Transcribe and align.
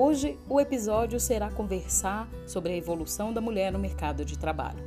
Hoje 0.00 0.38
o 0.48 0.60
episódio 0.60 1.18
será 1.18 1.50
conversar 1.50 2.28
sobre 2.46 2.72
a 2.72 2.76
evolução 2.76 3.32
da 3.32 3.40
mulher 3.40 3.72
no 3.72 3.80
mercado 3.80 4.24
de 4.24 4.38
trabalho. 4.38 4.78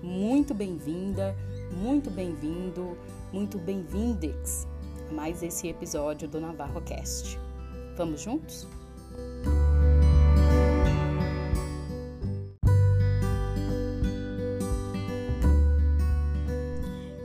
Muito 0.00 0.54
bem-vinda, 0.54 1.34
muito 1.72 2.08
bem-vindo, 2.08 2.96
muito 3.32 3.58
bem-vindex 3.58 4.68
a 5.10 5.12
mais 5.14 5.42
esse 5.42 5.66
episódio 5.66 6.28
do 6.28 6.40
Navarro 6.40 6.80
Cast. 6.80 7.36
Vamos 7.96 8.20
juntos? 8.20 8.68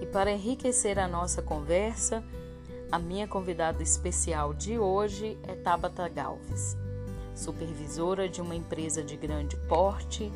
E 0.02 0.08
para 0.08 0.32
enriquecer 0.32 0.98
a 0.98 1.08
nossa 1.08 1.44
conversa, 1.44 2.24
a 2.92 2.98
minha 2.98 3.28
convidada 3.28 3.84
especial 3.84 4.56
de 4.56 4.80
hoje 4.80 5.38
é 5.44 5.54
Tabata 5.54 6.10
Galves, 6.10 6.76
supervisora 7.38 8.28
de 8.28 8.42
uma 8.42 8.56
empresa 8.56 9.04
de 9.04 9.16
grande 9.16 9.56
porte, 9.68 10.32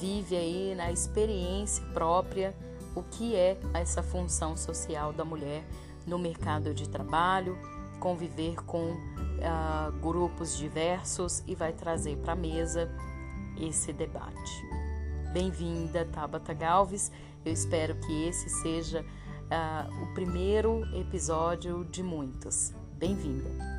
vive 0.00 0.36
aí 0.36 0.74
na 0.74 0.90
experiência 0.90 1.82
própria 1.94 2.54
o 2.94 3.02
que 3.02 3.36
é 3.36 3.58
essa 3.72 4.02
função 4.02 4.56
social 4.56 5.12
da 5.12 5.24
mulher 5.24 5.64
no 6.06 6.18
mercado 6.18 6.74
de 6.74 6.88
trabalho, 6.88 7.56
conviver 8.00 8.56
com 8.64 8.90
uh, 8.90 9.92
grupos 10.00 10.56
diversos 10.56 11.42
e 11.46 11.54
vai 11.54 11.72
trazer 11.72 12.16
para 12.18 12.32
a 12.32 12.36
mesa 12.36 12.90
esse 13.60 13.92
debate. 13.92 14.66
Bem-vinda, 15.32 16.04
Tabata 16.06 16.54
Galves. 16.54 17.12
Eu 17.44 17.52
espero 17.52 17.94
que 17.96 18.24
esse 18.26 18.48
seja 18.48 19.02
uh, 19.02 20.02
o 20.02 20.14
primeiro 20.14 20.84
episódio 20.96 21.84
de 21.84 22.02
muitos. 22.02 22.72
Bem-vinda. 22.98 23.77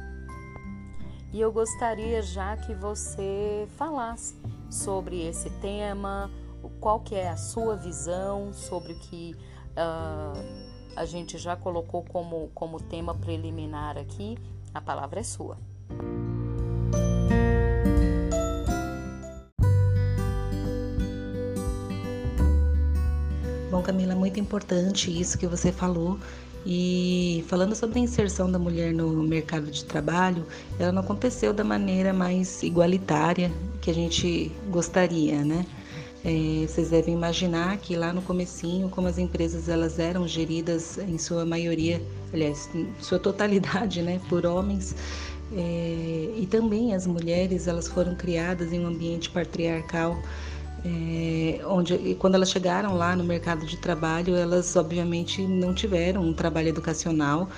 E 1.31 1.39
eu 1.39 1.51
gostaria 1.51 2.21
já 2.23 2.57
que 2.57 2.73
você 2.73 3.67
falasse 3.77 4.35
sobre 4.69 5.27
esse 5.27 5.49
tema, 5.61 6.29
qual 6.79 6.99
que 7.01 7.13
é 7.13 7.29
a 7.29 7.37
sua 7.37 7.75
visão 7.75 8.51
sobre 8.51 8.93
o 8.93 8.99
que 8.99 9.35
uh, 9.71 10.69
a 10.95 11.05
gente 11.05 11.37
já 11.37 11.55
colocou 11.55 12.03
como, 12.03 12.49
como 12.53 12.81
tema 12.81 13.13
preliminar 13.13 13.97
aqui. 13.97 14.37
A 14.73 14.81
palavra 14.81 15.19
é 15.19 15.23
sua. 15.23 15.57
Bom, 23.69 23.83
Camila, 23.83 24.15
muito 24.15 24.39
importante 24.39 25.09
isso 25.09 25.37
que 25.37 25.45
você 25.45 25.71
falou. 25.71 26.19
E 26.65 27.43
falando 27.47 27.73
sobre 27.73 27.99
a 27.99 28.01
inserção 28.01 28.51
da 28.51 28.59
mulher 28.59 28.93
no 28.93 29.09
mercado 29.23 29.71
de 29.71 29.85
trabalho, 29.85 30.45
ela 30.77 30.91
não 30.91 31.01
aconteceu 31.01 31.53
da 31.53 31.63
maneira 31.63 32.13
mais 32.13 32.61
igualitária 32.63 33.51
que 33.81 33.89
a 33.89 33.93
gente 33.93 34.51
gostaria, 34.69 35.43
né? 35.43 35.65
É, 36.23 36.67
vocês 36.67 36.89
devem 36.89 37.13
imaginar 37.13 37.77
que 37.77 37.95
lá 37.95 38.11
no 38.11 38.21
comecinho, 38.21 38.89
como 38.89 39.07
as 39.07 39.17
empresas 39.17 39.69
elas 39.69 39.99
eram 39.99 40.27
geridas 40.27 40.97
em 40.97 41.17
sua 41.17 41.45
maioria, 41.45 42.01
aliás, 42.33 42.69
sua 42.99 43.17
totalidade, 43.17 44.01
né, 44.03 44.19
por 44.27 44.45
homens, 44.45 44.93
é, 45.55 46.29
e 46.35 46.45
também 46.45 46.93
as 46.93 47.07
mulheres 47.07 47.67
elas 47.67 47.87
foram 47.87 48.15
criadas 48.15 48.73
em 48.73 48.81
um 48.81 48.87
ambiente 48.87 49.29
patriarcal 49.29 50.21
é, 50.85 51.61
onde 51.65 52.15
quando 52.15 52.35
elas 52.35 52.49
chegaram 52.49 52.95
lá 52.95 53.15
no 53.15 53.23
mercado 53.23 53.65
de 53.65 53.77
trabalho, 53.77 54.35
elas 54.35 54.75
obviamente 54.75 55.41
não 55.41 55.73
tiveram 55.73 56.21
um 56.21 56.33
trabalho 56.33 56.69
educacional, 56.69 57.49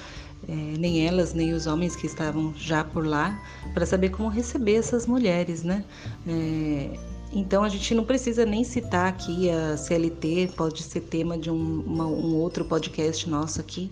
é, 0.47 0.51
nem 0.51 1.07
elas, 1.07 1.33
nem 1.33 1.53
os 1.53 1.67
homens 1.67 1.95
que 1.95 2.07
estavam 2.07 2.53
já 2.55 2.83
por 2.83 3.05
lá, 3.05 3.39
para 3.73 3.85
saber 3.85 4.09
como 4.09 4.29
receber 4.29 4.75
essas 4.75 5.05
mulheres, 5.05 5.63
né? 5.63 5.85
É, 6.27 6.97
então 7.33 7.63
a 7.63 7.69
gente 7.69 7.95
não 7.95 8.03
precisa 8.03 8.45
nem 8.45 8.63
citar 8.63 9.07
aqui 9.07 9.49
a 9.49 9.77
CLT, 9.77 10.51
pode 10.57 10.83
ser 10.83 11.01
tema 11.01 11.37
de 11.37 11.49
um, 11.49 11.81
uma, 11.85 12.05
um 12.05 12.35
outro 12.35 12.65
podcast 12.65 13.29
nosso 13.29 13.61
aqui, 13.61 13.89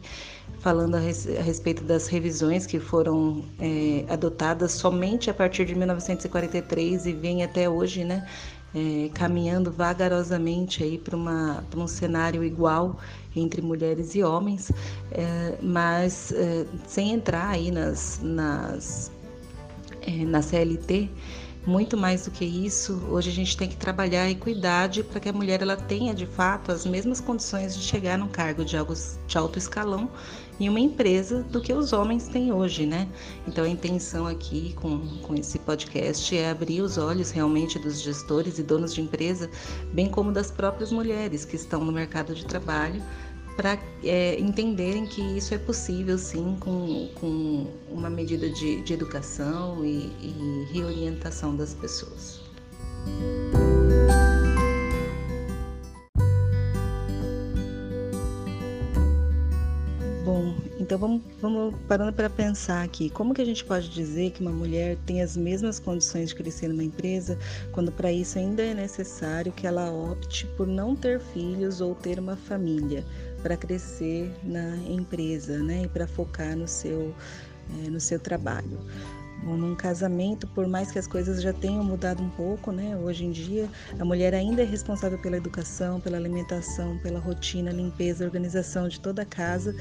falando 0.59 0.95
a, 0.95 0.99
res, 0.99 1.25
a 1.25 1.41
respeito 1.41 1.83
das 1.83 2.07
revisões 2.07 2.65
que 2.65 2.79
foram 2.79 3.45
é, 3.59 4.03
adotadas 4.09 4.73
somente 4.73 5.29
a 5.29 5.33
partir 5.33 5.65
de 5.65 5.73
1943 5.73 7.05
e 7.05 7.13
vem 7.13 7.43
até 7.43 7.69
hoje, 7.69 8.03
né? 8.03 8.27
É, 8.73 9.09
caminhando 9.13 9.71
vagarosamente 9.71 10.83
aí 10.83 10.97
para 10.97 11.17
um 11.17 11.87
cenário 11.87 12.43
igual 12.43 12.97
entre 13.35 13.61
mulheres 13.61 14.15
e 14.15 14.23
homens, 14.23 14.71
é, 15.11 15.57
mas 15.61 16.31
é, 16.31 16.65
sem 16.87 17.13
entrar 17.13 17.49
aí 17.49 17.71
nas, 17.71 18.19
nas 18.21 19.11
é, 20.01 20.25
na 20.25 20.41
CLT, 20.41 21.09
muito 21.65 21.97
mais 21.97 22.25
do 22.25 22.31
que 22.31 22.45
isso, 22.45 23.03
hoje 23.09 23.29
a 23.29 23.33
gente 23.33 23.55
tem 23.55 23.67
que 23.67 23.75
trabalhar 23.75 24.23
a 24.23 24.29
equidade 24.29 25.03
para 25.03 25.19
que 25.19 25.29
a 25.29 25.33
mulher 25.33 25.61
ela 25.61 25.75
tenha 25.75 26.13
de 26.13 26.25
fato 26.25 26.71
as 26.71 26.85
mesmas 26.85 27.19
condições 27.19 27.75
de 27.75 27.83
chegar 27.83 28.17
num 28.17 28.27
cargo 28.27 28.63
de, 28.63 28.77
de 29.27 29.37
alto 29.37 29.57
escalão 29.59 30.09
em 30.59 30.67
uma 30.67 30.79
empresa 30.79 31.41
do 31.43 31.61
que 31.61 31.71
os 31.71 31.93
homens 31.93 32.27
têm 32.27 32.51
hoje, 32.51 32.85
né? 32.85 33.07
Então 33.47 33.63
a 33.63 33.69
intenção 33.69 34.27
aqui 34.27 34.73
com, 34.73 34.99
com 35.19 35.33
esse 35.35 35.57
podcast 35.59 36.35
é 36.35 36.49
abrir 36.49 36.81
os 36.81 36.97
olhos 36.97 37.31
realmente 37.31 37.79
dos 37.79 38.01
gestores 38.01 38.59
e 38.59 38.63
donos 38.63 38.93
de 38.93 39.01
empresa, 39.01 39.49
bem 39.93 40.09
como 40.09 40.31
das 40.31 40.51
próprias 40.51 40.91
mulheres 40.91 41.45
que 41.45 41.55
estão 41.55 41.83
no 41.83 41.91
mercado 41.91 42.35
de 42.35 42.45
trabalho, 42.45 43.01
para 43.59 43.77
é, 44.05 44.39
entenderem 44.39 45.05
que 45.05 45.21
isso 45.21 45.53
é 45.53 45.57
possível 45.57 46.17
sim 46.17 46.55
com, 46.61 47.09
com 47.15 47.67
uma 47.91 48.09
medida 48.09 48.49
de, 48.49 48.81
de 48.83 48.93
educação 48.93 49.83
e, 49.83 50.13
e 50.21 50.67
reorientação 50.71 51.57
das 51.57 51.73
pessoas. 51.73 52.39
Bom, 60.23 60.55
então 60.79 60.97
vamos, 60.97 61.21
vamos 61.41 61.75
parando 61.85 62.13
para 62.13 62.29
pensar 62.29 62.85
aqui. 62.85 63.09
Como 63.09 63.33
que 63.33 63.41
a 63.41 63.45
gente 63.45 63.65
pode 63.65 63.89
dizer 63.89 64.31
que 64.31 64.39
uma 64.41 64.53
mulher 64.53 64.95
tem 65.05 65.21
as 65.21 65.35
mesmas 65.35 65.79
condições 65.79 66.29
de 66.29 66.35
crescer 66.35 66.69
numa 66.69 66.83
empresa, 66.83 67.37
quando 67.73 67.91
para 67.91 68.09
isso 68.09 68.39
ainda 68.39 68.63
é 68.63 68.73
necessário 68.73 69.51
que 69.51 69.67
ela 69.67 69.91
opte 69.91 70.45
por 70.55 70.65
não 70.65 70.95
ter 70.95 71.19
filhos 71.19 71.81
ou 71.81 71.93
ter 71.93 72.19
uma 72.19 72.37
família 72.37 73.03
para 73.39 73.57
crescer 73.57 74.31
na 74.43 74.75
empresa, 74.77 75.57
né? 75.59 75.83
E 75.83 75.87
para 75.87 76.07
focar 76.07 76.55
no 76.55 76.67
seu, 76.67 77.13
é, 77.83 77.89
no 77.89 77.99
seu 77.99 78.19
trabalho. 78.19 78.79
Bom, 79.43 79.55
num 79.55 79.75
casamento, 79.75 80.45
por 80.47 80.67
mais 80.67 80.91
que 80.91 80.99
as 80.99 81.07
coisas 81.07 81.41
já 81.41 81.53
tenham 81.53 81.83
mudado 81.83 82.21
um 82.21 82.29
pouco, 82.29 82.71
né? 82.71 82.97
Hoje 82.97 83.25
em 83.25 83.31
dia, 83.31 83.69
a 83.97 84.03
mulher 84.03 84.33
ainda 84.33 84.61
é 84.61 84.65
responsável 84.65 85.17
pela 85.17 85.37
educação, 85.37 85.99
pela 85.99 86.17
alimentação, 86.17 86.97
pela 86.99 87.19
rotina, 87.19 87.71
limpeza, 87.71 88.25
organização 88.25 88.87
de 88.89 88.99
toda 88.99 89.21
a 89.21 89.25
casa. 89.25 89.73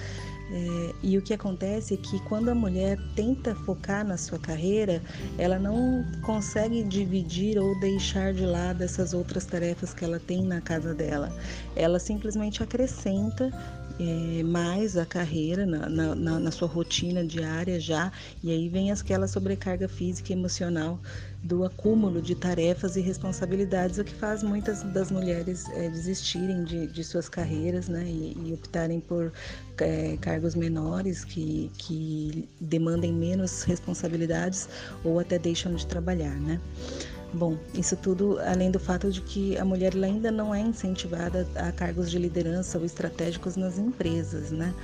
É, 0.50 0.94
e 1.02 1.18
o 1.18 1.22
que 1.22 1.34
acontece 1.34 1.94
é 1.94 1.96
que 1.96 2.20
quando 2.20 2.48
a 2.50 2.54
mulher 2.54 2.96
tenta 3.14 3.54
focar 3.54 4.06
na 4.06 4.16
sua 4.16 4.38
carreira, 4.38 5.02
ela 5.36 5.58
não 5.58 6.04
consegue 6.22 6.82
dividir 6.84 7.58
ou 7.58 7.78
deixar 7.80 8.32
de 8.32 8.46
lado 8.46 8.82
essas 8.82 9.12
outras 9.12 9.44
tarefas 9.44 9.92
que 9.92 10.04
ela 10.04 10.20
tem 10.20 10.42
na 10.42 10.60
casa 10.60 10.94
dela. 10.94 11.30
Ela 11.76 11.98
simplesmente 11.98 12.62
acrescenta 12.62 13.52
é, 13.98 14.42
mais 14.42 14.96
a 14.96 15.04
carreira 15.04 15.66
na, 15.66 15.88
na, 15.88 16.40
na, 16.40 16.50
sua 16.50 16.68
rotina 16.68 17.24
diária 17.24 17.80
já, 17.80 18.12
e 18.42 18.50
aí 18.50 18.68
vem 18.68 18.90
aquela 18.92 19.26
sobrecarga 19.26 19.88
física 19.88 20.32
e 20.32 20.36
emocional 20.36 21.00
do 21.42 21.64
acúmulo 21.64 22.20
de 22.20 22.34
tarefas 22.34 22.96
e 22.96 23.00
responsabilidades, 23.00 23.98
o 23.98 24.04
que 24.04 24.14
faz 24.14 24.42
muitas 24.42 24.82
das 24.82 25.10
mulheres 25.10 25.68
é, 25.70 25.88
desistirem 25.88 26.64
de, 26.64 26.86
de, 26.88 27.04
suas 27.04 27.28
carreiras 27.28 27.88
né, 27.88 28.04
e, 28.04 28.36
e 28.44 28.52
optarem 28.52 29.00
por 29.00 29.32
é, 29.78 30.16
cargos 30.20 30.54
menores 30.54 31.24
que, 31.24 31.70
que 31.78 32.48
demandem 32.60 33.12
menos 33.12 33.62
responsabilidades 33.62 34.68
ou 35.04 35.20
até 35.20 35.38
deixam 35.38 35.74
de 35.74 35.86
trabalhar. 35.86 36.34
Né? 36.34 36.60
Bom, 37.32 37.58
isso 37.74 37.94
tudo 37.94 38.38
além 38.40 38.70
do 38.70 38.80
fato 38.80 39.12
de 39.12 39.20
que 39.20 39.56
a 39.58 39.64
mulher 39.64 39.92
ainda 40.02 40.30
não 40.30 40.54
é 40.54 40.60
incentivada 40.60 41.46
a 41.56 41.70
cargos 41.70 42.10
de 42.10 42.18
liderança 42.18 42.78
ou 42.78 42.86
estratégicos 42.86 43.54
nas 43.54 43.76
empresas, 43.78 44.50
né? 44.50 44.74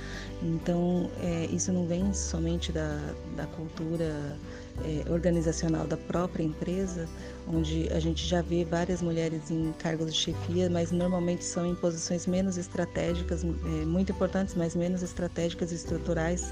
Então, 0.43 1.09
é, 1.21 1.45
isso 1.47 1.73
não 1.73 1.87
vem 1.87 2.13
somente 2.13 2.71
da, 2.71 2.99
da 3.35 3.47
cultura 3.47 4.37
é, 4.83 5.11
organizacional 5.11 5.87
da 5.87 5.97
própria 5.97 6.43
empresa, 6.43 7.07
onde 7.47 7.87
a 7.91 7.99
gente 7.99 8.25
já 8.25 8.41
vê 8.41 8.65
várias 8.65 9.01
mulheres 9.01 9.49
em 9.49 9.71
cargos 9.73 10.13
de 10.13 10.19
chefia, 10.19 10.69
mas 10.69 10.91
normalmente 10.91 11.43
são 11.43 11.65
em 11.65 11.75
posições 11.75 12.25
menos 12.27 12.57
estratégicas, 12.57 13.43
é, 13.43 13.47
muito 13.85 14.11
importantes, 14.11 14.55
mas 14.55 14.75
menos 14.75 15.03
estratégicas 15.03 15.71
e 15.71 15.75
estruturais, 15.75 16.51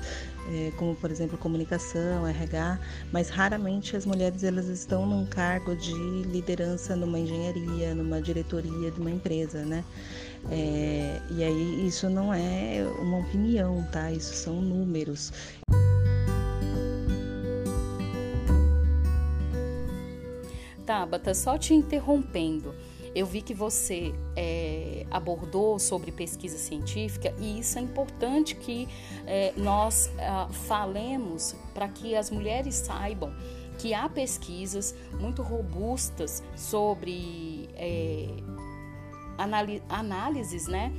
é, 0.51 0.71
como 0.77 0.95
por 0.95 1.11
exemplo 1.11 1.37
comunicação, 1.37 2.27
RH, 2.27 2.79
mas 3.11 3.29
raramente 3.29 3.97
as 3.97 4.05
mulheres 4.05 4.43
elas 4.43 4.67
estão 4.67 5.05
num 5.05 5.25
cargo 5.25 5.75
de 5.75 5.93
liderança 6.27 6.95
numa 6.95 7.19
engenharia, 7.19 7.93
numa 7.95 8.21
diretoria 8.21 8.91
de 8.91 8.99
uma 8.99 9.11
empresa, 9.11 9.65
né? 9.65 9.83
É, 10.51 11.21
e 11.31 11.43
aí 11.43 11.87
isso 11.87 12.09
não 12.09 12.33
é 12.33 12.85
uma 12.99 13.19
opinião, 13.19 13.87
tá? 13.91 14.11
Isso 14.11 14.33
são 14.33 14.61
números. 14.61 15.31
Tabata, 20.93 21.33
só 21.33 21.57
te 21.57 21.73
interrompendo. 21.73 22.75
Eu 23.15 23.25
vi 23.25 23.41
que 23.41 23.53
você 23.55 24.13
é, 24.35 25.07
abordou 25.09 25.79
sobre 25.79 26.11
pesquisa 26.11 26.55
científica 26.55 27.33
e 27.39 27.59
isso 27.59 27.79
é 27.79 27.81
importante 27.81 28.53
que 28.53 28.87
é, 29.25 29.53
nós 29.57 30.11
ah, 30.19 30.47
falemos 30.51 31.55
para 31.73 31.87
que 31.87 32.15
as 32.15 32.29
mulheres 32.29 32.75
saibam 32.75 33.33
que 33.79 33.91
há 33.91 34.07
pesquisas 34.07 34.95
muito 35.19 35.41
robustas 35.41 36.43
sobre 36.55 37.69
é, 37.75 38.27
análises, 39.89 40.67
né, 40.67 40.93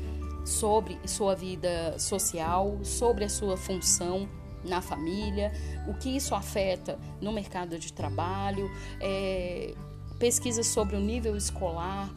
sobre 0.44 0.98
sua 1.06 1.36
vida 1.36 1.96
social, 2.00 2.80
sobre 2.82 3.24
a 3.24 3.28
sua 3.28 3.56
função 3.56 4.28
na 4.64 4.80
família, 4.80 5.52
o 5.86 5.94
que 5.94 6.16
isso 6.16 6.34
afeta 6.34 6.98
no 7.20 7.32
mercado 7.32 7.78
de 7.78 7.92
trabalho, 7.92 8.70
é, 9.00 9.74
pesquisas 10.18 10.66
sobre 10.66 10.96
o 10.96 11.00
nível 11.00 11.36
escolar, 11.36 12.10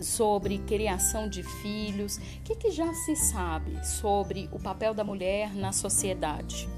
sobre 0.00 0.58
criação 0.58 1.28
de 1.28 1.42
filhos. 1.42 2.16
O 2.16 2.42
que, 2.44 2.56
que 2.56 2.70
já 2.70 2.92
se 2.94 3.14
sabe 3.16 3.86
sobre 3.86 4.48
o 4.52 4.58
papel 4.58 4.94
da 4.94 5.04
mulher 5.04 5.54
na 5.54 5.72
sociedade? 5.72 6.68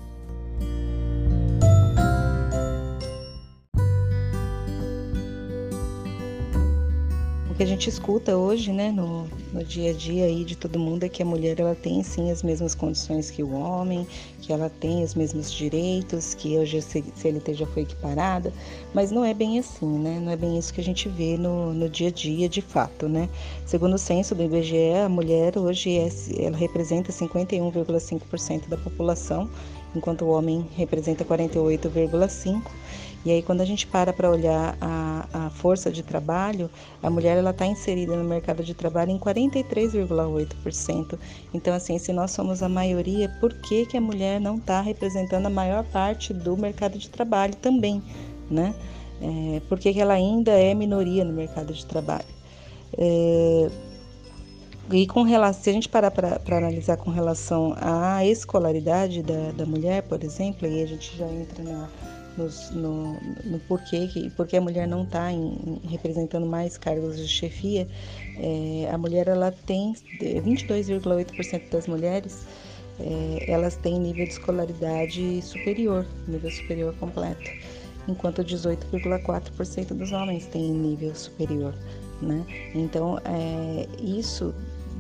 A 7.65 7.67
gente 7.67 7.89
escuta 7.89 8.37
hoje, 8.37 8.71
né, 8.71 8.93
no, 8.93 9.27
no 9.51 9.65
dia 9.65 9.91
a 9.91 9.95
dia 9.95 10.27
aí 10.27 10.45
de 10.45 10.55
todo 10.55 10.79
mundo 10.79 11.05
é 11.05 11.09
que 11.09 11.23
a 11.23 11.27
mulher 11.27 11.59
ela 11.59 11.75
tem 11.75 12.03
sim 12.03 12.31
as 12.31 12.43
mesmas 12.43 12.75
condições 12.75 13.31
que 13.31 13.43
o 13.43 13.55
homem, 13.55 14.07
que 14.43 14.53
ela 14.53 14.69
tem 14.69 15.03
os 15.03 15.15
mesmos 15.15 15.51
direitos, 15.51 16.35
que 16.35 16.59
hoje 16.59 16.77
a 16.77 16.83
CLT 16.83 17.55
já 17.55 17.67
foi 17.67 17.85
equiparada, 17.85 18.53
mas 18.93 19.11
não 19.11 19.25
é 19.25 19.33
bem 19.33 19.59
assim, 19.59 19.87
né? 19.99 20.21
Não 20.23 20.31
é 20.31 20.37
bem 20.37 20.59
isso 20.59 20.75
que 20.75 20.81
a 20.83 20.85
gente 20.85 21.09
vê 21.09 21.39
no, 21.39 21.73
no 21.73 21.89
dia 21.89 22.09
a 22.09 22.11
dia 22.11 22.51
de 22.51 22.61
fato, 22.61 23.09
né? 23.09 23.31
Segundo 23.65 23.95
o 23.95 23.99
censo 23.99 24.35
do 24.35 24.43
IBGE, 24.43 24.93
a 25.03 25.09
mulher 25.09 25.57
hoje 25.57 25.97
é, 25.97 26.11
ela 26.45 26.59
representa 26.59 27.11
51,5% 27.13 28.69
da 28.69 28.77
população, 28.77 29.49
enquanto 29.97 30.27
o 30.27 30.29
homem 30.29 30.67
representa 30.77 31.25
48,5%. 31.25 32.63
E 33.25 33.31
aí, 33.31 33.43
quando 33.43 33.63
a 33.63 33.65
gente 33.65 33.87
para 33.87 34.13
para 34.13 34.31
olhar 34.31 34.77
a, 34.81 35.27
a, 35.33 35.51
força 35.51 35.91
de 35.91 36.03
trabalho, 36.03 36.71
a 37.03 37.09
mulher 37.09 37.39
ela 37.39 37.51
está 37.51 37.65
inserida 37.65 38.15
no 38.15 38.25
mercado 38.25 38.63
de 38.63 38.75
trabalho 38.75 39.11
em 39.11 39.19
43,8%. 39.19 41.19
Então, 41.55 41.75
assim, 41.75 41.99
se 41.99 42.13
nós 42.13 42.33
somos 42.33 42.63
a 42.63 42.69
maioria, 42.69 43.31
por 43.41 43.55
que, 43.55 43.87
que 43.87 43.97
a 43.97 44.01
mulher 44.01 44.39
não 44.39 44.57
está 44.57 44.83
representando 44.83 45.47
a 45.47 45.51
maior 45.51 45.85
parte 45.85 46.35
do 46.35 46.55
mercado 46.55 46.99
de 46.99 47.09
trabalho 47.09 47.55
também, 47.57 48.03
né? 48.51 48.75
É, 49.23 49.61
por 49.69 49.79
que, 49.79 49.95
que 49.95 50.01
ela 50.01 50.13
ainda 50.13 50.53
é 50.53 50.75
minoria 50.75 51.25
no 51.25 51.33
mercado 51.33 51.73
de 51.73 51.87
trabalho? 51.87 52.27
É, 52.99 53.71
e 54.93 55.07
com 55.07 55.23
relação, 55.23 55.63
se 55.63 55.71
a 55.71 55.73
gente 55.73 55.89
parar 55.89 56.11
para 56.11 56.59
analisar 56.59 56.99
com 56.99 57.11
relação 57.11 57.75
à 57.81 58.23
escolaridade 58.27 59.23
da, 59.23 59.51
da 59.53 59.65
mulher, 59.65 60.03
por 60.03 60.23
exemplo, 60.23 60.69
aí 60.69 60.83
a 60.83 60.87
gente 60.87 61.17
já 61.17 61.27
entra 61.27 61.65
na 61.65 61.89
nos, 62.37 62.71
no, 62.71 63.15
no 63.45 63.59
porquê 63.61 64.07
que 64.09 64.31
porque 64.31 64.57
a 64.57 64.61
mulher 64.61 64.87
não 64.89 65.05
está 65.05 65.29
representando 65.89 66.47
mais 66.47 66.77
cargos 66.77 67.17
de 67.17 67.29
chefia, 67.29 67.87
é, 68.37 68.89
a 68.91 68.99
mulher 68.99 69.29
ela 69.29 69.53
tem 69.53 69.95
22,8% 70.21 71.71
das 71.71 71.87
mulheres 71.87 72.47
é, 72.99 73.51
elas 73.51 73.77
têm 73.77 73.99
nível 73.99 74.25
de 74.25 74.33
escolaridade 74.33 75.43
superior, 75.43 76.07
nível 76.29 76.51
superior 76.51 76.95
completo, 76.97 77.51
enquanto 78.07 78.45
18,4% 78.45 79.95
dos 79.95 80.13
homens 80.13 80.47
têm 80.47 80.71
nível 80.71 81.15
superior, 81.15 81.75
né? 82.23 82.45
Então 82.75 83.19
é, 83.25 83.87
isso 84.01 84.55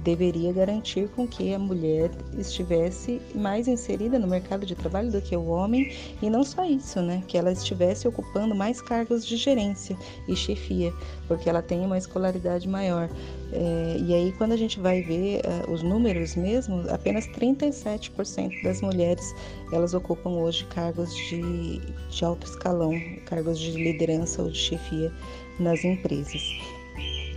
deveria 0.04 0.52
garantir 0.52 1.08
com 1.16 1.26
que 1.26 1.54
a 1.54 1.58
mulher 1.58 2.10
estivesse 2.38 3.20
mais 3.34 3.66
inserida 3.66 4.18
no 4.18 4.28
mercado 4.28 4.66
de 4.66 4.74
trabalho 4.74 5.10
do 5.10 5.20
que 5.20 5.34
o 5.34 5.46
homem 5.46 5.92
e 6.20 6.28
não 6.28 6.44
só 6.44 6.64
isso, 6.64 7.00
né, 7.00 7.22
que 7.26 7.38
ela 7.38 7.50
estivesse 7.50 8.06
ocupando 8.06 8.54
mais 8.54 8.82
cargos 8.82 9.26
de 9.26 9.36
gerência 9.36 9.96
e 10.28 10.36
chefia, 10.36 10.92
porque 11.26 11.48
ela 11.48 11.62
tem 11.62 11.80
uma 11.80 11.96
escolaridade 11.96 12.68
maior. 12.68 13.08
É, 13.52 13.96
e 13.98 14.14
aí, 14.14 14.32
quando 14.36 14.52
a 14.52 14.56
gente 14.56 14.78
vai 14.78 15.00
ver 15.00 15.40
uh, 15.40 15.72
os 15.72 15.82
números 15.82 16.34
mesmo, 16.34 16.84
apenas 16.90 17.26
37% 17.28 18.62
das 18.62 18.80
mulheres 18.80 19.34
elas 19.72 19.94
ocupam 19.94 20.30
hoje 20.30 20.64
cargos 20.66 21.14
de, 21.14 21.80
de 22.10 22.24
alto 22.24 22.46
escalão, 22.46 22.92
cargos 23.24 23.58
de 23.58 23.70
liderança 23.72 24.42
ou 24.42 24.50
de 24.50 24.58
chefia 24.58 25.10
nas 25.58 25.84
empresas. 25.84 26.42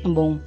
Bom, 0.04 0.40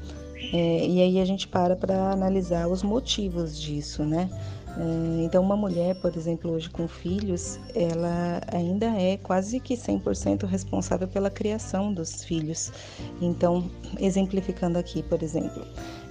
é, 0.53 0.87
e 0.87 1.01
aí 1.01 1.21
a 1.21 1.25
gente 1.25 1.47
para 1.47 1.77
para 1.77 2.11
analisar 2.11 2.69
os 2.69 2.83
motivos 2.83 3.59
disso, 3.59 4.05
né? 4.05 4.29
É, 4.77 5.25
então, 5.25 5.43
uma 5.43 5.57
mulher, 5.57 6.01
por 6.01 6.17
exemplo, 6.17 6.53
hoje 6.53 6.71
com 6.71 6.87
filhos, 6.87 7.59
ela 7.75 8.41
ainda 8.53 8.87
é 8.87 9.17
quase 9.17 9.59
que 9.59 9.75
100% 9.75 10.45
responsável 10.47 11.09
pela 11.09 11.31
criação 11.31 11.93
dos 11.93 12.23
filhos. 12.25 12.73
Então, 13.21 13.69
exemplificando 13.99 14.79
aqui, 14.79 15.03
por 15.03 15.23
exemplo, 15.23 15.65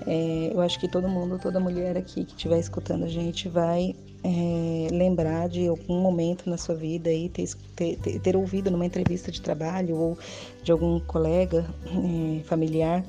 é, 0.06 0.52
eu 0.54 0.60
acho 0.62 0.80
que 0.80 0.88
todo 0.88 1.08
mundo, 1.08 1.40
toda 1.40 1.60
mulher 1.60 1.98
aqui 1.98 2.26
que 2.26 2.34
estiver 2.34 2.60
escutando 2.60 3.06
a 3.06 3.10
gente 3.10 3.48
vai 3.48 3.96
é, 4.24 4.88
lembrar 4.92 5.48
de 5.48 5.68
algum 5.68 6.00
momento 6.00 6.50
na 6.50 6.58
sua 6.58 6.76
vida 6.76 7.12
e 7.12 7.30
ter, 7.30 7.50
ter, 7.76 8.20
ter, 8.20 8.36
ouvido 8.36 8.70
numa 8.70 8.86
entrevista 8.86 9.32
de 9.32 9.42
trabalho 9.42 9.96
ou 9.96 10.18
de 10.64 10.72
algum 10.72 11.00
colega 11.00 11.66
é, 11.86 12.44
familiar 12.44 13.04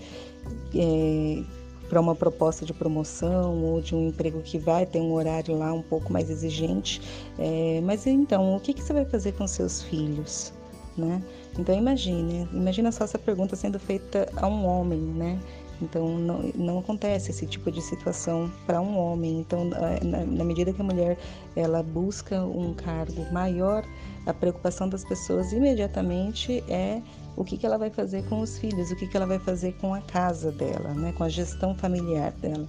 é, 0.75 1.43
para 1.89 2.01
uma 2.01 2.15
proposta 2.15 2.65
de 2.65 2.73
promoção 2.73 3.65
ou 3.65 3.81
de 3.81 3.95
um 3.95 4.09
emprego 4.09 4.41
que 4.41 4.57
vai 4.57 4.87
ter 4.87 5.01
um 5.01 5.13
horário 5.13 5.59
lá 5.59 5.73
um 5.73 5.83
pouco 5.83 6.13
mais 6.13 6.31
exigente. 6.31 7.03
É, 7.39 7.81
mas 7.83 8.07
então, 8.07 8.57
o 8.57 8.61
que, 8.61 8.73
que 8.73 8.83
você 8.83 8.93
vai 8.93 9.05
fazer 9.05 9.33
com 9.33 9.47
seus 9.47 9.83
filhos? 9.83 10.53
Né? 10.97 11.23
Então 11.59 11.75
imagine, 11.75 12.49
imagina 12.53 12.93
só 12.93 13.05
essa 13.05 13.19
pergunta 13.19 13.57
sendo 13.57 13.79
feita 13.79 14.29
a 14.37 14.47
um 14.47 14.67
homem, 14.67 14.99
né? 14.99 15.41
Então 15.81 16.19
não, 16.19 16.41
não 16.55 16.79
acontece 16.79 17.31
esse 17.31 17.47
tipo 17.47 17.71
de 17.71 17.81
situação 17.81 18.51
para 18.67 18.81
um 18.81 18.99
homem. 18.99 19.41
Então 19.41 19.65
na, 19.65 20.25
na, 20.25 20.45
medida 20.45 20.73
que 20.73 20.81
a 20.81 20.85
mulher 20.85 21.19
ela 21.57 21.83
busca 21.83 22.45
um 22.45 22.75
cargo 22.75 23.31
maior, 23.33 23.85
a 24.27 24.35
preocupação 24.35 24.89
das 24.89 25.05
pessoas 25.05 25.53
imediatamente 25.53 26.63
é 26.69 27.01
o 27.37 27.45
que, 27.45 27.57
que 27.57 27.65
ela 27.65 27.79
vai 27.79 27.91
fazer 27.91 28.25
com 28.29 28.41
os 28.41 28.59
filhos, 28.59 28.91
o 28.91 28.97
que, 28.97 29.07
que 29.07 29.17
ela 29.17 29.27
vai 29.27 29.39
fazer 29.39 29.73
com 29.75 29.95
a 29.95 30.01
casa 30.01 30.53
dela, 30.53 30.93
né, 30.95 31.13
com 31.13 31.25
a 31.25 31.29
gestão 31.29 31.75
familiar 31.75 32.33
dela. 32.33 32.69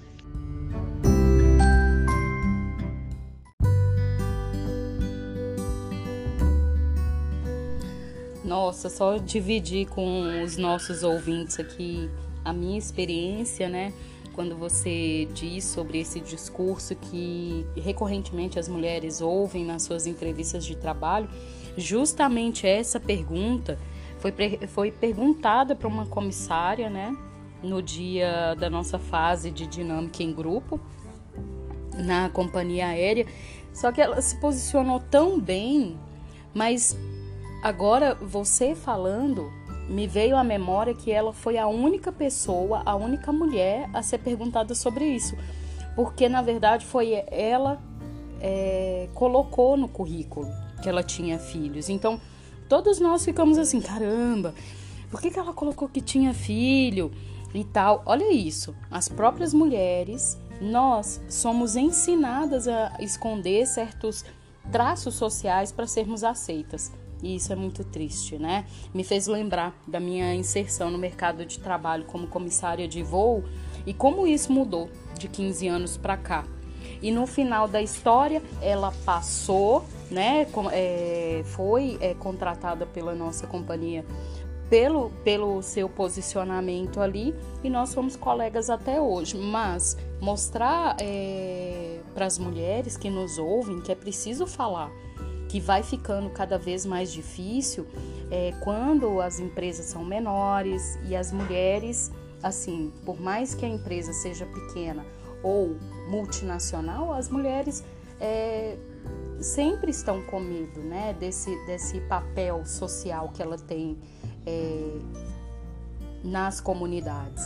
Nossa, 8.44 8.90
só 8.90 9.18
dividir 9.18 9.88
com 9.88 10.44
os 10.44 10.58
nossos 10.58 11.04
ouvintes 11.04 11.58
aqui 11.58 12.10
a 12.44 12.54
minha 12.54 12.78
experiência, 12.78 13.70
né? 13.70 13.94
Quando 14.34 14.56
você 14.56 15.28
diz 15.34 15.66
sobre 15.66 16.00
esse 16.00 16.20
discurso 16.20 16.96
que 16.96 17.66
recorrentemente 17.76 18.58
as 18.58 18.68
mulheres 18.68 19.20
ouvem 19.20 19.66
nas 19.66 19.84
suas 19.84 20.08
entrevistas 20.08 20.66
de 20.66 20.76
trabalho, 20.76 21.30
justamente 21.78 22.66
essa 22.66 23.00
pergunta 23.00 23.78
foi, 24.20 24.32
foi 24.68 24.92
perguntada 24.92 25.76
para 25.76 25.88
uma 25.88 26.06
comissária, 26.06 26.90
né, 26.90 27.16
no 27.62 27.82
dia 27.82 28.56
da 28.56 28.70
nossa 28.70 28.98
fase 28.98 29.52
de 29.52 29.68
dinâmica 29.68 30.24
em 30.24 30.32
grupo, 30.32 30.80
na 31.96 32.30
companhia 32.30 32.88
aérea. 32.88 33.26
Só 33.74 33.92
que 33.92 34.00
ela 34.00 34.22
se 34.22 34.40
posicionou 34.40 35.00
tão 35.00 35.40
bem, 35.40 35.98
mas 36.54 36.98
agora 37.64 38.16
você 38.16 38.76
falando, 38.76 39.52
me 39.90 40.08
veio 40.08 40.36
à 40.38 40.44
memória 40.44 40.94
que 40.94 41.12
ela 41.12 41.34
foi 41.34 41.58
a 41.58 41.68
única 41.68 42.12
pessoa, 42.12 42.82
a 42.86 42.96
única 42.96 43.32
mulher 43.32 43.90
a 43.94 44.02
ser 44.02 44.20
perguntada 44.20 44.74
sobre 44.74 45.06
isso. 45.06 45.36
Porque 45.96 46.30
na 46.30 46.42
verdade 46.42 46.86
foi 46.86 47.24
ela 47.30 47.82
é, 48.40 49.10
colocou 49.14 49.76
no 49.78 49.88
currículo 49.88 50.48
que 50.82 50.90
ela 50.90 51.04
tinha 51.04 51.38
filhos. 51.38 51.90
Então 51.90 52.20
todos 52.70 53.00
nós 53.00 53.26
ficamos 53.26 53.58
assim, 53.58 53.82
caramba, 53.82 54.54
por 55.10 55.22
que, 55.22 55.30
que 55.30 55.38
ela 55.38 55.54
colocou 55.54 55.90
que 55.90 56.00
tinha 56.00 56.34
filho 56.34 57.12
e 57.54 57.64
tal? 57.66 58.02
Olha 58.06 58.32
isso, 58.32 58.74
as 58.90 59.10
próprias 59.10 59.54
mulheres, 59.54 60.38
nós 60.62 61.22
somos 61.28 61.76
ensinadas 61.76 62.68
a 62.68 62.96
esconder 63.00 63.66
certos 63.66 64.24
traços 64.72 65.16
sociais 65.16 65.72
para 65.72 65.86
sermos 65.86 66.24
aceitas. 66.24 66.92
E 67.22 67.36
isso 67.36 67.52
é 67.54 67.56
muito 67.56 67.84
triste, 67.84 68.38
né? 68.38 68.66
Me 68.94 69.04
fez 69.04 69.28
lembrar 69.28 69.76
da 69.88 70.00
minha 70.00 70.34
inserção 70.34 70.90
no 70.90 70.98
mercado 70.98 71.46
de 71.46 71.60
trabalho 71.60 72.06
como 72.06 72.28
comissária 72.28 72.88
de 72.88 73.04
voo 73.04 73.44
e 73.86 73.94
como 73.94 74.26
isso 74.26 74.52
mudou 74.52 74.90
de 75.18 75.28
15 75.28 75.68
anos 75.68 75.98
para 75.98 76.18
cá. 76.18 76.46
E 77.02 77.12
no 77.12 77.26
final 77.26 77.68
da 77.68 77.82
história, 77.82 78.42
ela 78.62 78.92
passou 79.06 79.86
né, 80.10 80.46
é, 80.72 81.42
foi 81.46 81.98
é, 82.02 82.14
contratada 82.14 82.86
pela 82.86 83.16
nossa 83.16 83.48
companhia 83.48 84.06
pelo, 84.72 85.10
pelo 85.22 85.62
seu 85.62 85.90
posicionamento 85.90 87.02
ali 87.02 87.36
e 87.62 87.70
nós 87.70 87.94
fomos 87.94 88.16
colegas 88.16 88.70
até 88.70 89.02
hoje. 89.02 89.38
Mas 89.38 89.98
mostrar 90.22 90.96
é, 91.02 92.00
para 92.14 92.26
as 92.26 92.40
mulheres 92.40 92.96
que 92.96 93.10
nos 93.10 93.38
ouvem 93.38 93.82
que 93.82 93.92
é 93.92 93.96
preciso 93.96 94.48
falar, 94.48 94.90
que 95.52 95.60
vai 95.60 95.84
ficando 95.84 96.30
cada 96.30 96.58
vez 96.58 96.86
mais 96.86 97.12
difícil 97.12 97.86
é, 98.32 98.54
quando 98.62 99.20
as 99.20 99.38
empresas 99.38 99.86
são 99.88 100.02
menores 100.02 100.98
e 101.06 101.14
as 101.14 101.34
mulheres, 101.34 102.10
assim, 102.42 102.94
por 103.04 103.20
mais 103.20 103.54
que 103.54 103.66
a 103.66 103.68
empresa 103.68 104.14
seja 104.14 104.46
pequena 104.46 105.06
ou 105.44 105.76
multinacional, 106.08 107.12
as 107.12 107.28
mulheres 107.28 107.84
é, 108.22 108.78
sempre 109.42 109.92
estão 109.92 110.22
com 110.22 110.40
medo 110.40 110.80
né, 110.80 111.14
desse, 111.20 111.54
desse 111.66 112.00
papel 112.02 112.66
social 112.66 113.28
que 113.34 113.42
ela 113.42 113.58
tem 113.58 113.98
é, 114.46 115.00
nas 116.24 116.62
comunidades. 116.62 117.44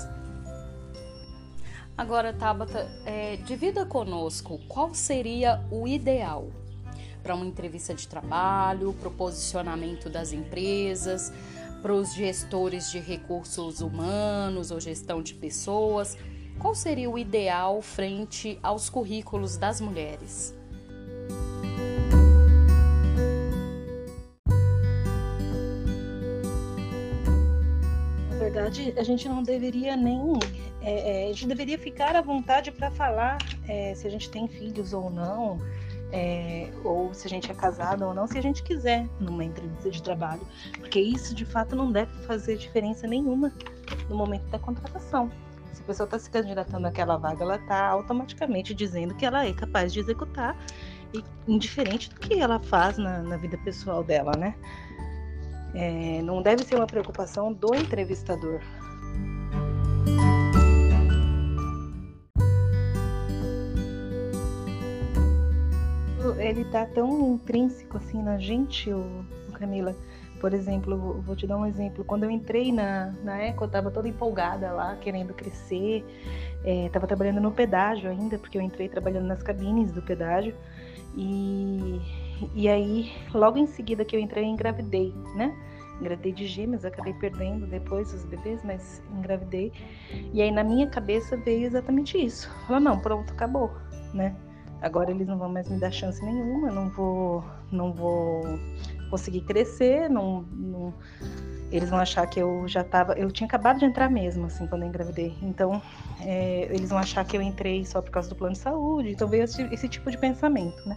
Agora, 1.97 2.31
Tabata, 2.31 2.87
é, 3.03 3.37
divida 3.37 3.83
conosco 3.83 4.59
qual 4.67 4.93
seria 4.93 5.65
o 5.71 5.87
ideal 5.87 6.51
para 7.25 7.33
uma 7.33 7.45
entrevista 7.45 7.95
de 7.95 8.07
trabalho, 8.07 8.93
para 8.93 9.07
o 9.07 9.11
posicionamento 9.11 10.11
das 10.11 10.31
empresas, 10.31 11.33
para 11.81 11.91
os 11.91 12.13
gestores 12.13 12.91
de 12.91 12.99
recursos 12.99 13.81
humanos 13.81 14.69
ou 14.69 14.79
gestão 14.79 15.23
de 15.23 15.33
pessoas. 15.33 16.15
Qual 16.59 16.75
seria 16.75 17.09
o 17.09 17.17
ideal 17.17 17.81
frente 17.81 18.59
aos 18.61 18.91
currículos 18.91 19.57
das 19.57 19.81
mulheres? 19.81 20.53
verdade, 28.37 28.93
a 28.97 29.03
gente 29.03 29.27
não 29.27 29.43
deveria 29.43 29.95
nem. 29.95 30.19
É, 30.81 31.23
é, 31.23 31.29
a 31.29 31.33
gente 31.33 31.47
deveria 31.47 31.79
ficar 31.79 32.15
à 32.15 32.21
vontade 32.21 32.71
para 32.71 32.91
falar 32.91 33.37
é, 33.67 33.95
se 33.95 34.05
a 34.05 34.09
gente 34.09 34.29
tem 34.29 34.47
filhos 34.47 34.93
ou 34.93 35.09
não, 35.09 35.57
é, 36.11 36.69
ou 36.83 37.13
se 37.13 37.27
a 37.27 37.29
gente 37.29 37.51
é 37.51 37.53
casado 37.53 38.05
ou 38.05 38.13
não, 38.13 38.27
se 38.27 38.37
a 38.37 38.41
gente 38.41 38.63
quiser, 38.63 39.07
numa 39.19 39.43
entrevista 39.43 39.89
de 39.89 40.01
trabalho. 40.01 40.41
Porque 40.79 40.99
isso, 40.99 41.33
de 41.33 41.45
fato, 41.45 41.75
não 41.75 41.91
deve 41.91 42.11
fazer 42.23 42.57
diferença 42.57 43.07
nenhuma 43.07 43.51
no 44.09 44.15
momento 44.15 44.47
da 44.49 44.59
contratação. 44.59 45.31
Se 45.73 45.81
a 45.81 45.85
pessoa 45.85 46.05
está 46.05 46.17
se 46.17 46.29
candidatando 46.29 46.87
àquela 46.87 47.17
vaga, 47.17 47.43
ela 47.43 47.55
está 47.55 47.87
automaticamente 47.87 48.73
dizendo 48.73 49.13
que 49.15 49.25
ela 49.25 49.45
é 49.45 49.53
capaz 49.53 49.91
de 49.91 49.99
executar, 49.99 50.57
e 51.13 51.23
indiferente 51.47 52.09
do 52.09 52.19
que 52.19 52.39
ela 52.39 52.59
faz 52.59 52.97
na, 52.97 53.19
na 53.19 53.37
vida 53.37 53.57
pessoal 53.57 54.03
dela, 54.03 54.31
né? 54.37 54.55
É, 55.73 56.21
não 56.21 56.41
deve 56.41 56.63
ser 56.63 56.75
uma 56.75 56.87
preocupação 56.87 57.51
do 57.51 57.75
entrevistador. 57.75 58.61
Ele 66.33 66.61
está 66.61 66.85
tão 66.85 67.33
intrínseco 67.33 67.97
assim 67.97 68.21
na 68.21 68.37
gente, 68.37 68.91
o, 68.91 69.25
Camila. 69.53 69.95
Por 70.39 70.53
exemplo, 70.53 71.21
vou 71.21 71.35
te 71.35 71.47
dar 71.47 71.57
um 71.57 71.65
exemplo. 71.65 72.03
Quando 72.03 72.25
eu 72.25 72.29
entrei 72.29 72.71
na, 72.71 73.13
na 73.23 73.41
Eco, 73.41 73.63
eu 73.63 73.67
estava 73.67 73.89
toda 73.89 74.07
empolgada 74.07 74.71
lá, 74.71 74.95
querendo 74.97 75.33
crescer. 75.33 76.05
É, 76.63 76.89
trabalhando 76.89 77.39
no 77.39 77.51
pedágio 77.51 78.09
ainda, 78.09 78.37
porque 78.37 78.57
eu 78.57 78.61
entrei 78.61 78.89
trabalhando 78.89 79.27
nas 79.27 79.41
cabines 79.41 79.91
do 79.91 80.01
pedágio. 80.01 80.53
E 81.15 82.01
e 82.53 82.67
aí, 82.67 83.11
logo 83.33 83.57
em 83.57 83.67
seguida 83.67 84.03
que 84.03 84.15
eu 84.15 84.19
entrei, 84.19 84.43
eu 84.43 84.49
engravidei, 84.49 85.13
né? 85.35 85.55
Engravidei 85.99 86.33
de 86.33 86.45
gêmeos, 86.45 86.83
acabei 86.83 87.13
perdendo 87.13 87.65
depois 87.65 88.13
os 88.13 88.25
bebês, 88.25 88.61
mas 88.63 89.01
engravidei. 89.17 89.71
E 90.33 90.41
aí 90.41 90.51
na 90.51 90.63
minha 90.63 90.87
cabeça 90.87 91.37
veio 91.37 91.65
exatamente 91.65 92.17
isso. 92.17 92.49
Falou, 92.67 92.81
não, 92.81 92.99
pronto, 92.99 93.31
acabou, 93.31 93.71
né? 94.13 94.35
Agora 94.85 95.09
eles 95.09 95.27
não 95.27 95.35
vão 95.35 95.49
mais 95.49 95.67
me 95.67 95.79
dar 95.79 95.91
chance 95.91 96.23
nenhuma, 96.23 96.69
não 96.69 96.89
vou, 96.91 97.43
não 97.71 97.91
vou 97.91 98.43
conseguir 99.09 99.41
crescer, 99.41 100.07
não, 100.07 100.43
não 100.43 100.93
eles 101.71 101.89
vão 101.89 101.97
achar 101.97 102.27
que 102.27 102.39
eu 102.39 102.67
já 102.67 102.81
estava, 102.81 103.13
eu 103.13 103.31
tinha 103.31 103.47
acabado 103.47 103.79
de 103.79 103.85
entrar 103.85 104.07
mesmo, 104.11 104.45
assim, 104.45 104.67
quando 104.67 104.83
eu 104.83 104.87
engravidei. 104.87 105.35
Então, 105.41 105.81
é, 106.21 106.67
eles 106.69 106.91
vão 106.91 106.99
achar 106.99 107.25
que 107.25 107.35
eu 107.35 107.41
entrei 107.41 107.83
só 107.83 107.99
por 107.99 108.11
causa 108.11 108.29
do 108.29 108.35
plano 108.35 108.53
de 108.53 108.59
saúde. 108.59 109.09
Então 109.09 109.27
veio 109.27 109.45
esse, 109.45 109.63
esse 109.73 109.89
tipo 109.89 110.11
de 110.11 110.19
pensamento, 110.19 110.87
né? 110.87 110.95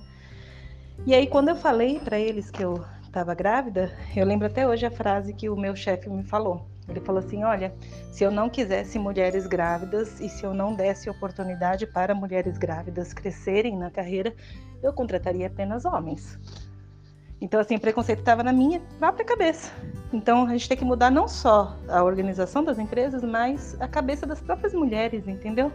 E 1.06 1.14
aí, 1.14 1.26
quando 1.26 1.48
eu 1.48 1.56
falei 1.56 1.98
para 1.98 2.18
eles 2.18 2.50
que 2.50 2.62
eu 2.62 2.84
estava 3.02 3.34
grávida, 3.34 3.90
eu 4.14 4.26
lembro 4.26 4.46
até 4.46 4.68
hoje 4.68 4.84
a 4.84 4.90
frase 4.90 5.32
que 5.32 5.48
o 5.48 5.56
meu 5.56 5.74
chefe 5.74 6.10
me 6.10 6.24
falou. 6.24 6.68
Ele 6.88 7.00
falou 7.00 7.18
assim: 7.18 7.44
Olha, 7.44 7.74
se 8.10 8.24
eu 8.24 8.30
não 8.30 8.48
quisesse 8.48 8.98
mulheres 8.98 9.46
grávidas 9.46 10.20
e 10.20 10.28
se 10.28 10.44
eu 10.44 10.54
não 10.54 10.74
desse 10.74 11.10
oportunidade 11.10 11.86
para 11.86 12.14
mulheres 12.14 12.56
grávidas 12.56 13.12
crescerem 13.12 13.76
na 13.76 13.90
carreira, 13.90 14.34
eu 14.82 14.92
contrataria 14.92 15.46
apenas 15.46 15.84
homens. 15.84 16.38
Então, 17.40 17.60
assim, 17.60 17.76
o 17.76 17.80
preconceito 17.80 18.18
estava 18.20 18.42
na 18.42 18.52
minha 18.52 18.80
própria 18.98 19.24
cabeça. 19.24 19.70
Então, 20.12 20.44
a 20.44 20.50
gente 20.50 20.68
tem 20.68 20.76
que 20.76 20.84
mudar 20.84 21.10
não 21.10 21.28
só 21.28 21.76
a 21.88 22.02
organização 22.02 22.64
das 22.64 22.78
empresas, 22.78 23.22
mas 23.22 23.80
a 23.80 23.86
cabeça 23.86 24.26
das 24.26 24.40
próprias 24.40 24.74
mulheres, 24.74 25.28
entendeu? 25.28 25.72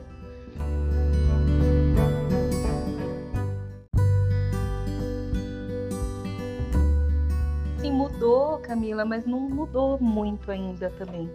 Mudou, 7.93 8.57
Camila, 8.59 9.05
mas 9.05 9.25
não 9.25 9.39
mudou 9.39 9.99
muito 9.99 10.51
ainda 10.51 10.89
também. 10.91 11.29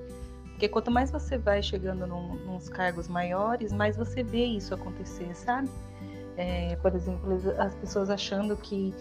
Porque 0.51 0.69
quanto 0.69 0.91
mais 0.91 1.11
você 1.11 1.39
vai 1.39 1.63
chegando 1.63 2.07
num, 2.07 2.35
nos 2.35 2.69
cargos 2.69 3.09
maiores, 3.09 3.73
mais 3.73 3.97
você 3.97 4.23
vê 4.23 4.45
isso 4.45 4.75
acontecer, 4.75 5.35
sabe? 5.35 5.69
É, 6.37 6.77
por 6.77 6.95
exemplo, 6.95 7.41
as 7.59 7.75
pessoas 7.77 8.11
achando 8.11 8.57
que 8.57 8.95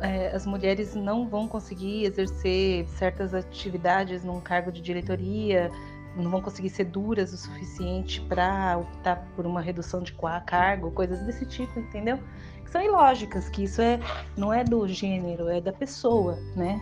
é, 0.00 0.28
as 0.34 0.46
mulheres 0.46 0.94
não 0.94 1.26
vão 1.26 1.46
conseguir 1.48 2.04
exercer 2.04 2.86
certas 2.88 3.34
atividades 3.34 4.24
num 4.24 4.40
cargo 4.40 4.70
de 4.70 4.80
diretoria, 4.80 5.70
não 6.16 6.30
vão 6.30 6.40
conseguir 6.40 6.70
ser 6.70 6.84
duras 6.84 7.32
o 7.32 7.36
suficiente 7.36 8.20
para 8.22 8.78
optar 8.78 9.24
por 9.36 9.46
uma 9.46 9.60
redução 9.60 10.02
de 10.02 10.14
cargo, 10.44 10.90
coisas 10.90 11.20
desse 11.20 11.46
tipo, 11.46 11.78
entendeu? 11.78 12.18
São 12.70 12.80
ilógicas, 12.80 13.48
que 13.48 13.64
isso 13.64 13.82
é, 13.82 13.98
não 14.36 14.54
é 14.54 14.62
do 14.62 14.86
gênero, 14.86 15.48
é 15.48 15.60
da 15.60 15.72
pessoa, 15.72 16.38
né? 16.54 16.80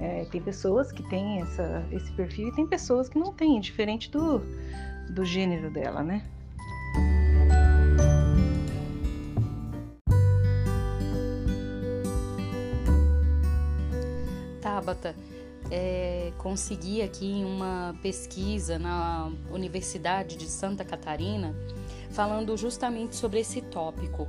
É, 0.00 0.24
tem 0.24 0.42
pessoas 0.42 0.90
que 0.90 1.00
têm 1.08 1.40
essa, 1.40 1.86
esse 1.92 2.10
perfil 2.12 2.48
e 2.48 2.52
tem 2.56 2.66
pessoas 2.66 3.08
que 3.08 3.16
não 3.16 3.32
têm, 3.32 3.60
diferente 3.60 4.10
do, 4.10 4.40
do 5.10 5.24
gênero 5.24 5.70
dela, 5.70 6.02
né? 6.02 6.24
Tabata, 14.60 15.14
é, 15.70 16.32
consegui 16.36 17.00
aqui 17.00 17.44
uma 17.46 17.94
pesquisa 18.02 18.76
na 18.76 19.30
Universidade 19.52 20.36
de 20.36 20.46
Santa 20.46 20.84
Catarina 20.84 21.54
falando 22.10 22.56
justamente 22.56 23.14
sobre 23.14 23.38
esse 23.38 23.60
tópico. 23.62 24.28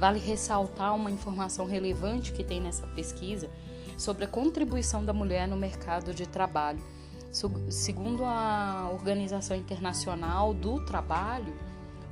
Vale 0.00 0.18
ressaltar 0.18 0.96
uma 0.96 1.10
informação 1.10 1.66
relevante 1.66 2.32
que 2.32 2.42
tem 2.42 2.58
nessa 2.58 2.86
pesquisa 2.86 3.50
sobre 3.98 4.24
a 4.24 4.28
contribuição 4.28 5.04
da 5.04 5.12
mulher 5.12 5.46
no 5.46 5.58
mercado 5.58 6.14
de 6.14 6.26
trabalho. 6.26 6.82
Segundo 7.68 8.24
a 8.24 8.88
Organização 8.94 9.54
Internacional 9.54 10.54
do 10.54 10.82
Trabalho, 10.86 11.54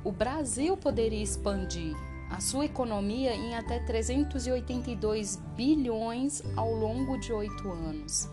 o 0.03 0.11
Brasil 0.11 0.77
poderia 0.77 1.23
expandir 1.23 1.95
a 2.29 2.39
sua 2.39 2.65
economia 2.65 3.33
em 3.33 3.55
até 3.55 3.79
382 3.79 5.37
bilhões 5.55 6.43
ao 6.55 6.71
longo 6.71 7.17
de 7.17 7.33
oito 7.33 7.71
anos. 7.71 8.29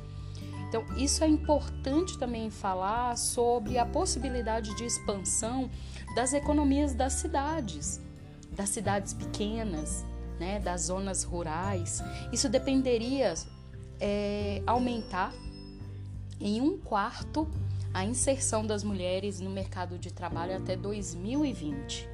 Então, 0.69 0.85
isso 0.99 1.25
é 1.25 1.27
importante 1.27 2.19
também 2.19 2.51
falar 2.51 3.17
sobre 3.17 3.79
a 3.79 3.87
possibilidade 3.87 4.77
de 4.77 4.85
expansão 4.85 5.71
das 6.15 6.35
economias 6.35 6.93
das 6.93 7.15
cidades, 7.15 8.05
das 8.57 8.71
cidades 8.71 9.13
pequenas, 9.13 10.05
né, 10.41 10.59
das 10.59 10.83
zonas 10.83 11.23
rurais, 11.23 12.03
isso 12.33 12.49
dependeria 12.49 13.35
é, 14.01 14.63
aumentar 14.67 15.33
em 16.41 16.61
um 16.61 16.79
quarto 16.79 17.49
a 17.93 18.05
inserção 18.05 18.67
das 18.67 18.83
mulheres 18.83 19.41
no 19.41 19.51
mercado 19.51 19.99
de 19.99 20.13
trabalho 20.13 20.57
até 20.57 20.77
2020. 20.77 22.09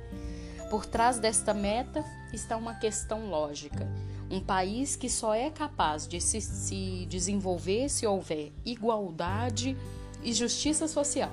Por 0.70 0.86
trás 0.86 1.18
desta 1.18 1.52
meta 1.52 2.04
está 2.32 2.56
uma 2.56 2.74
questão 2.74 3.28
lógica. 3.28 3.86
Um 4.30 4.40
país 4.40 4.96
que 4.96 5.10
só 5.10 5.34
é 5.34 5.50
capaz 5.50 6.06
de 6.06 6.20
se, 6.20 6.40
se 6.40 7.04
desenvolver 7.06 7.88
se 7.88 8.06
houver 8.06 8.52
igualdade 8.64 9.76
e 10.22 10.32
justiça 10.32 10.88
social. 10.88 11.30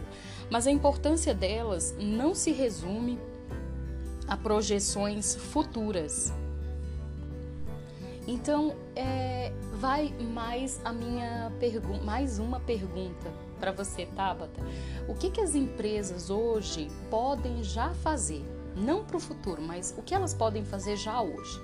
Mas 0.50 0.68
a 0.68 0.72
importância 0.72 1.34
delas 1.34 1.96
não 2.00 2.34
se 2.34 2.52
resume 2.52 3.20
a 4.30 4.38
projeções 4.38 5.36
futuras, 5.36 6.32
então, 8.32 8.76
é, 8.96 9.52
vai 9.74 10.14
mais 10.20 10.80
a 10.86 10.94
minha 10.94 11.52
pergunta, 11.60 12.04
mais 12.04 12.38
uma 12.38 12.60
pergunta 12.60 13.34
para 13.60 13.72
você, 13.72 14.06
Tabata. 14.06 14.62
O 15.08 15.16
que, 15.16 15.32
que 15.32 15.42
as 15.42 15.56
empresas 15.56 16.30
hoje 16.30 16.90
podem 17.10 17.64
já 17.64 17.90
fazer? 17.96 18.46
Não 18.76 19.04
para 19.04 19.18
o 19.18 19.20
futuro, 19.20 19.64
mas 19.64 19.96
o 19.98 20.04
que 20.04 20.14
elas 20.14 20.32
podem 20.32 20.64
fazer 20.64 20.96
já 20.96 21.20
hoje? 21.20 21.60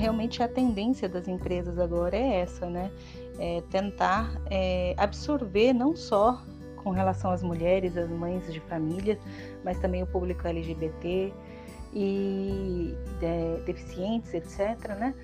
Realmente 0.00 0.42
a 0.42 0.48
tendência 0.48 1.08
das 1.08 1.28
empresas 1.28 1.78
agora 1.78 2.16
é 2.16 2.40
essa, 2.40 2.66
né? 2.68 2.90
É 3.38 3.62
tentar 3.70 4.32
é, 4.50 4.94
absorver 4.96 5.72
não 5.72 5.94
só 5.94 6.42
com 6.76 6.90
relação 6.90 7.30
às 7.30 7.42
mulheres, 7.42 7.96
às 7.96 8.08
mães 8.08 8.50
de 8.52 8.60
família, 8.60 9.18
mas 9.62 9.78
também 9.78 10.02
o 10.02 10.06
público 10.06 10.46
LGBT 10.48 11.32
e 11.92 12.94
é, 13.20 13.60
deficientes, 13.66 14.32
etc., 14.32 14.96
né? 14.98 15.14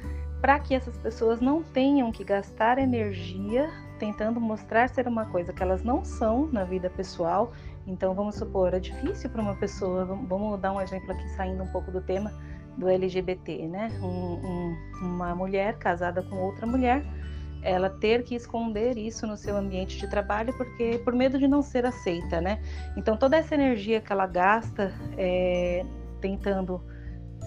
Para 0.40 0.60
que 0.60 0.74
essas 0.74 0.96
pessoas 0.98 1.40
não 1.40 1.62
tenham 1.62 2.12
que 2.12 2.22
gastar 2.22 2.78
energia 2.78 3.70
tentando 3.98 4.38
mostrar 4.38 4.88
ser 4.90 5.08
uma 5.08 5.24
coisa 5.24 5.52
que 5.52 5.62
elas 5.62 5.82
não 5.82 6.04
são 6.04 6.46
na 6.52 6.64
vida 6.64 6.90
pessoal. 6.90 7.52
Então, 7.86 8.14
vamos 8.14 8.34
supor, 8.34 8.74
é 8.74 8.80
difícil 8.80 9.30
para 9.30 9.40
uma 9.40 9.54
pessoa, 9.54 10.04
vamos 10.04 10.60
dar 10.60 10.72
um 10.72 10.80
exemplo 10.80 11.10
aqui 11.12 11.26
saindo 11.30 11.62
um 11.62 11.68
pouco 11.68 11.90
do 11.90 12.02
tema 12.02 12.30
do 12.76 12.88
LGBT, 12.88 13.68
né? 13.68 13.88
Um, 14.02 14.06
um, 14.06 14.76
uma 15.02 15.34
mulher 15.34 15.78
casada 15.78 16.22
com 16.22 16.36
outra 16.36 16.66
mulher 16.66 17.04
ela 17.66 17.90
ter 17.90 18.22
que 18.22 18.36
esconder 18.36 18.96
isso 18.96 19.26
no 19.26 19.36
seu 19.36 19.56
ambiente 19.56 19.98
de 19.98 20.08
trabalho 20.08 20.56
porque 20.56 21.00
por 21.04 21.12
medo 21.12 21.36
de 21.36 21.48
não 21.48 21.62
ser 21.62 21.84
aceita, 21.84 22.40
né? 22.40 22.62
Então 22.96 23.16
toda 23.16 23.36
essa 23.36 23.54
energia 23.54 24.00
que 24.00 24.12
ela 24.12 24.26
gasta 24.26 24.94
é, 25.18 25.84
tentando 26.20 26.80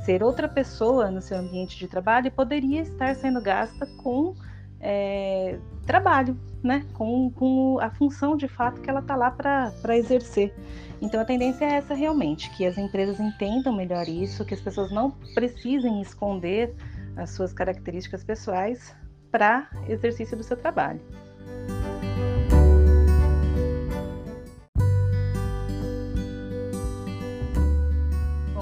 ser 0.03 0.21
outra 0.21 0.48
pessoa 0.48 1.09
no 1.09 1.21
seu 1.21 1.38
ambiente 1.38 1.77
de 1.77 1.88
trabalho 1.88 2.29
poderia 2.31 2.81
estar 2.81 3.15
sendo 3.15 3.41
gasta 3.41 3.86
com 4.03 4.36
é, 4.81 5.57
trabalho, 5.86 6.38
né? 6.62 6.86
Com, 6.93 7.31
com 7.31 7.79
a 7.79 7.89
função 7.89 8.36
de 8.36 8.48
fato 8.50 8.81
que 8.81 8.89
ela 8.89 9.00
está 9.00 9.15
lá 9.15 9.31
para 9.31 9.98
exercer. 9.98 10.53
Então 11.01 11.21
a 11.21 11.25
tendência 11.25 11.65
é 11.65 11.75
essa 11.75 11.93
realmente, 11.93 12.49
que 12.51 12.65
as 12.65 12.77
empresas 12.77 13.19
entendam 13.19 13.73
melhor 13.73 14.07
isso, 14.07 14.43
que 14.43 14.53
as 14.53 14.61
pessoas 14.61 14.91
não 14.91 15.11
precisem 15.33 16.01
esconder 16.01 16.75
as 17.15 17.31
suas 17.31 17.53
características 17.53 18.23
pessoais 18.23 18.95
para 19.31 19.69
exercício 19.87 20.35
do 20.35 20.43
seu 20.43 20.57
trabalho. 20.57 20.99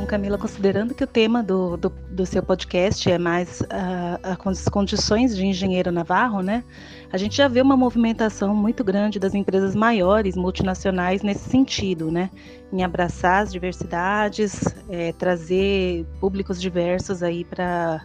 Camila, 0.07 0.37
considerando 0.37 0.95
que 0.95 1.03
o 1.03 1.07
tema 1.07 1.43
do, 1.43 1.75
do, 1.75 1.89
do 1.89 2.25
seu 2.25 2.41
podcast 2.41 3.11
é 3.11 3.17
mais 3.17 3.59
uh, 3.61 4.19
as 4.45 4.63
condições 4.69 5.35
de 5.35 5.45
engenheiro 5.45 5.91
navarro, 5.91 6.41
né? 6.41 6.63
A 7.11 7.17
gente 7.17 7.35
já 7.35 7.49
vê 7.49 7.61
uma 7.61 7.75
movimentação 7.75 8.55
muito 8.55 8.85
grande 8.85 9.19
das 9.19 9.35
empresas 9.35 9.75
maiores, 9.75 10.37
multinacionais, 10.37 11.21
nesse 11.21 11.49
sentido, 11.49 12.09
né? 12.09 12.31
Em 12.71 12.83
abraçar 12.83 13.43
as 13.43 13.51
diversidades, 13.51 14.61
é, 14.89 15.11
trazer 15.11 16.05
públicos 16.21 16.59
diversos 16.61 17.21
aí 17.21 17.43
para 17.43 18.01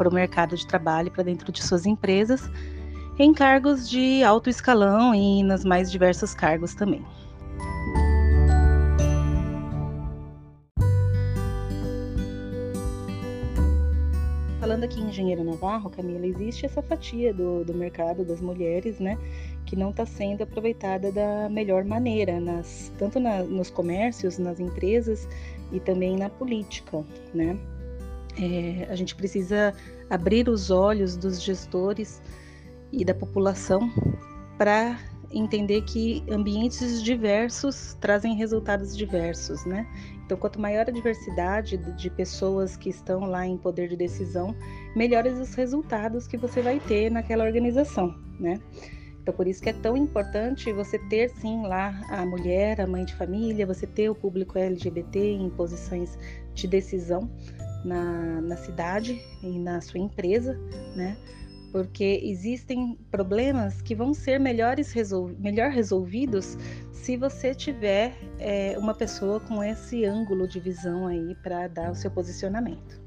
o 0.00 0.14
mercado 0.14 0.56
de 0.56 0.66
trabalho, 0.66 1.10
para 1.10 1.22
dentro 1.22 1.52
de 1.52 1.62
suas 1.62 1.84
empresas, 1.84 2.50
em 3.18 3.34
cargos 3.34 3.88
de 3.88 4.24
alto 4.24 4.48
escalão 4.48 5.14
e 5.14 5.42
nos 5.42 5.64
mais 5.64 5.90
diversos 5.90 6.34
cargos 6.34 6.74
também. 6.74 7.04
Falando 14.66 14.82
aqui 14.82 14.98
em 14.98 15.10
Engenheiro 15.10 15.44
Navarro, 15.44 15.88
Camila, 15.88 16.26
existe 16.26 16.66
essa 16.66 16.82
fatia 16.82 17.32
do, 17.32 17.64
do 17.64 17.72
mercado 17.72 18.24
das 18.24 18.40
mulheres, 18.40 18.98
né, 18.98 19.16
que 19.64 19.76
não 19.76 19.90
está 19.90 20.04
sendo 20.04 20.42
aproveitada 20.42 21.12
da 21.12 21.48
melhor 21.48 21.84
maneira, 21.84 22.40
nas, 22.40 22.92
tanto 22.98 23.20
na, 23.20 23.44
nos 23.44 23.70
comércios, 23.70 24.38
nas 24.38 24.58
empresas 24.58 25.28
e 25.70 25.78
também 25.78 26.16
na 26.16 26.28
política, 26.28 27.04
né? 27.32 27.56
É, 28.36 28.88
a 28.90 28.96
gente 28.96 29.14
precisa 29.14 29.72
abrir 30.10 30.48
os 30.48 30.68
olhos 30.68 31.16
dos 31.16 31.40
gestores 31.40 32.20
e 32.90 33.04
da 33.04 33.14
população 33.14 33.88
para 34.58 34.98
entender 35.30 35.82
que 35.82 36.24
ambientes 36.28 37.04
diversos 37.04 37.96
trazem 38.00 38.34
resultados 38.34 38.96
diversos, 38.96 39.64
né? 39.64 39.86
Então, 40.26 40.36
quanto 40.36 40.60
maior 40.60 40.88
a 40.88 40.90
diversidade 40.90 41.76
de 41.76 42.10
pessoas 42.10 42.76
que 42.76 42.90
estão 42.90 43.20
lá 43.26 43.46
em 43.46 43.56
poder 43.56 43.88
de 43.88 43.96
decisão, 43.96 44.54
melhores 44.94 45.38
os 45.38 45.54
resultados 45.54 46.26
que 46.26 46.36
você 46.36 46.60
vai 46.60 46.80
ter 46.80 47.10
naquela 47.10 47.44
organização, 47.44 48.12
né? 48.40 48.60
Então, 49.22 49.32
por 49.32 49.46
isso 49.46 49.62
que 49.62 49.70
é 49.70 49.72
tão 49.72 49.96
importante 49.96 50.72
você 50.72 50.98
ter 51.08 51.30
sim 51.30 51.62
lá 51.62 52.00
a 52.10 52.26
mulher, 52.26 52.80
a 52.80 52.86
mãe 52.88 53.04
de 53.04 53.14
família, 53.14 53.66
você 53.66 53.86
ter 53.86 54.10
o 54.10 54.14
público 54.16 54.58
LGBT 54.58 55.18
em 55.18 55.48
posições 55.48 56.18
de 56.54 56.66
decisão, 56.66 57.30
na, 57.84 58.40
na 58.40 58.56
cidade 58.56 59.20
e 59.42 59.58
na 59.60 59.80
sua 59.80 60.00
empresa, 60.00 60.58
né? 60.96 61.16
Porque 61.72 62.20
existem 62.22 62.96
problemas 63.10 63.82
que 63.82 63.94
vão 63.94 64.14
ser 64.14 64.40
melhores 64.40 64.92
resol 64.92 65.28
melhor 65.38 65.70
resolvidos 65.70 66.56
se 66.92 67.16
você 67.16 67.54
tiver 67.54 68.16
é, 68.38 68.76
uma 68.78 68.94
pessoa 68.94 69.38
com 69.40 69.62
esse 69.62 70.04
ângulo 70.04 70.48
de 70.48 70.58
visão 70.58 71.06
aí 71.06 71.34
para 71.42 71.68
dar 71.68 71.90
o 71.90 71.94
seu 71.94 72.10
posicionamento. 72.10 73.00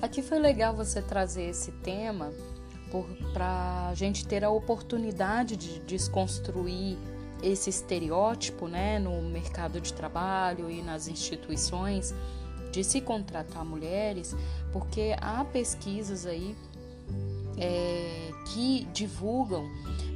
Aqui 0.00 0.20
foi 0.20 0.38
legal 0.40 0.74
você 0.74 1.00
trazer 1.00 1.44
esse 1.44 1.70
tema 1.70 2.32
para 3.32 3.88
a 3.88 3.94
gente 3.94 4.26
ter 4.26 4.44
a 4.44 4.50
oportunidade 4.50 5.56
de 5.56 5.78
desconstruir 5.80 6.98
esse 7.42 7.70
estereótipo 7.70 8.68
né, 8.68 8.98
no 8.98 9.20
mercado 9.22 9.80
de 9.80 9.92
trabalho 9.92 10.70
e 10.70 10.82
nas 10.82 11.08
instituições 11.08 12.14
de 12.70 12.82
se 12.82 13.00
contratar 13.00 13.64
mulheres, 13.64 14.34
porque 14.72 15.14
há 15.20 15.44
pesquisas 15.44 16.24
aí 16.24 16.56
é, 17.58 18.30
que 18.52 18.86
divulgam 18.92 19.68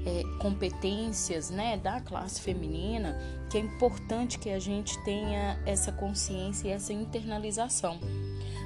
é, 0.06 0.22
competências 0.38 1.50
né, 1.50 1.76
da 1.76 2.00
classe 2.00 2.40
feminina, 2.40 3.18
que 3.50 3.58
é 3.58 3.60
importante 3.60 4.38
que 4.38 4.50
a 4.50 4.58
gente 4.58 4.98
tenha 5.04 5.60
essa 5.66 5.92
consciência 5.92 6.68
e 6.68 6.70
essa 6.70 6.92
internalização. 6.92 7.98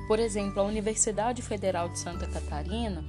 Por 0.07 0.19
exemplo, 0.19 0.61
a 0.61 0.65
Universidade 0.65 1.43
Federal 1.43 1.89
de 1.89 1.99
Santa 1.99 2.27
Catarina 2.27 3.05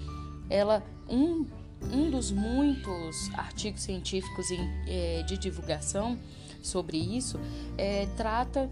ela 0.52 0.84
um, 1.10 1.46
um 1.92 2.10
dos 2.10 2.32
muitos 2.32 3.30
artigos 3.34 3.82
científicos 3.82 4.48
é, 4.88 5.24
de 5.24 5.38
divulgação 5.38 6.18
sobre 6.62 6.98
isso 6.98 7.40
é, 7.78 8.08
trata 8.16 8.70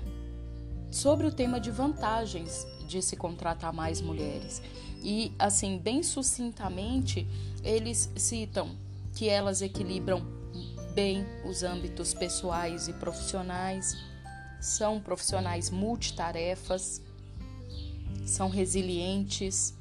sobre 0.91 1.28
o 1.28 1.32
tema 1.32 1.60
de 1.60 1.72
vantagens 1.72 2.67
de 2.88 3.02
se 3.02 3.15
contratar 3.15 3.72
mais 3.72 4.02
mulheres. 4.02 4.62
E, 5.02 5.32
assim, 5.38 5.78
bem 5.78 6.04
sucintamente, 6.04 7.28
eles 7.63 8.10
citam 8.15 8.76
que 9.15 9.30
elas 9.30 9.62
equilibram 9.62 10.26
bem 10.93 11.26
os 11.45 11.63
âmbitos 11.63 12.13
pessoais 12.13 12.88
e 12.88 12.93
profissionais, 12.93 13.95
são 14.60 15.00
profissionais 15.00 15.69
multitarefas, 15.69 17.02
são 18.26 18.50
resilientes, 18.50 19.74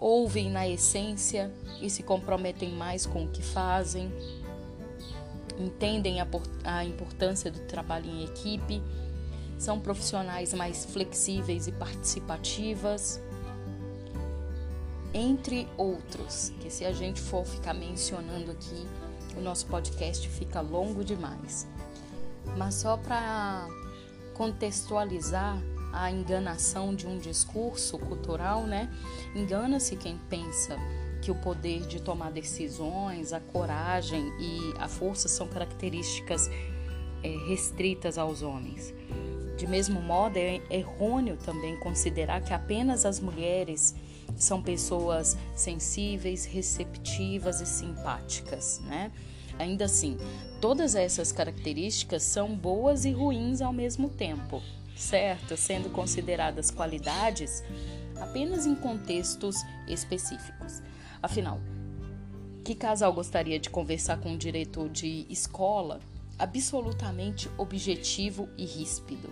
ouvem 0.00 0.50
na 0.50 0.66
essência 0.66 1.52
e 1.80 1.90
se 1.90 2.02
comprometem 2.02 2.72
mais 2.72 3.04
com 3.04 3.24
o 3.24 3.28
que 3.28 3.42
fazem, 3.42 4.10
entendem 5.58 6.20
a, 6.20 6.26
a 6.64 6.84
importância 6.84 7.50
do 7.50 7.60
trabalho 7.60 8.10
em 8.10 8.24
equipe, 8.24 8.82
são 9.58 9.78
profissionais 9.78 10.54
mais 10.54 10.86
flexíveis 10.86 11.66
e 11.66 11.72
participativas, 11.72 13.20
entre 15.12 15.68
outros, 15.76 16.50
que 16.60 16.70
se 16.70 16.86
a 16.86 16.92
gente 16.92 17.20
for 17.20 17.44
ficar 17.44 17.74
mencionando 17.74 18.52
aqui, 18.52 18.86
o 19.36 19.40
nosso 19.40 19.66
podcast 19.66 20.26
fica 20.28 20.62
longo 20.62 21.04
demais. 21.04 21.68
Mas 22.56 22.76
só 22.76 22.96
para 22.96 23.68
contextualizar, 24.34 25.60
a 25.92 26.10
enganação 26.10 26.94
de 26.94 27.06
um 27.06 27.18
discurso 27.18 27.98
cultural, 27.98 28.66
né? 28.66 28.88
Engana-se 29.34 29.96
quem 29.96 30.18
pensa 30.28 30.76
que 31.20 31.30
o 31.30 31.34
poder 31.34 31.86
de 31.86 32.00
tomar 32.00 32.30
decisões, 32.30 33.32
a 33.32 33.40
coragem 33.40 34.32
e 34.40 34.74
a 34.78 34.88
força 34.88 35.28
são 35.28 35.46
características 35.46 36.48
é, 37.22 37.28
restritas 37.48 38.16
aos 38.16 38.42
homens. 38.42 38.94
De 39.56 39.66
mesmo 39.66 40.00
modo, 40.00 40.38
é 40.38 40.62
errôneo 40.70 41.36
também 41.36 41.76
considerar 41.76 42.40
que 42.42 42.54
apenas 42.54 43.04
as 43.04 43.20
mulheres 43.20 43.94
são 44.36 44.62
pessoas 44.62 45.36
sensíveis, 45.54 46.46
receptivas 46.46 47.60
e 47.60 47.66
simpáticas, 47.66 48.80
né? 48.84 49.12
Ainda 49.58 49.84
assim, 49.84 50.16
todas 50.60 50.94
essas 50.94 51.30
características 51.32 52.22
são 52.22 52.56
boas 52.56 53.04
e 53.04 53.10
ruins 53.10 53.60
ao 53.60 53.74
mesmo 53.74 54.08
tempo, 54.08 54.62
certo? 55.00 55.56
Sendo 55.56 55.90
consideradas 55.90 56.70
qualidades 56.70 57.64
apenas 58.20 58.66
em 58.66 58.74
contextos 58.74 59.56
específicos. 59.88 60.82
Afinal, 61.22 61.60
que 62.64 62.74
casal 62.74 63.12
gostaria 63.12 63.58
de 63.58 63.70
conversar 63.70 64.20
com 64.20 64.30
um 64.30 64.36
diretor 64.36 64.88
de 64.88 65.26
escola 65.30 66.00
absolutamente 66.38 67.50
objetivo 67.56 68.48
e 68.56 68.64
ríspido? 68.64 69.30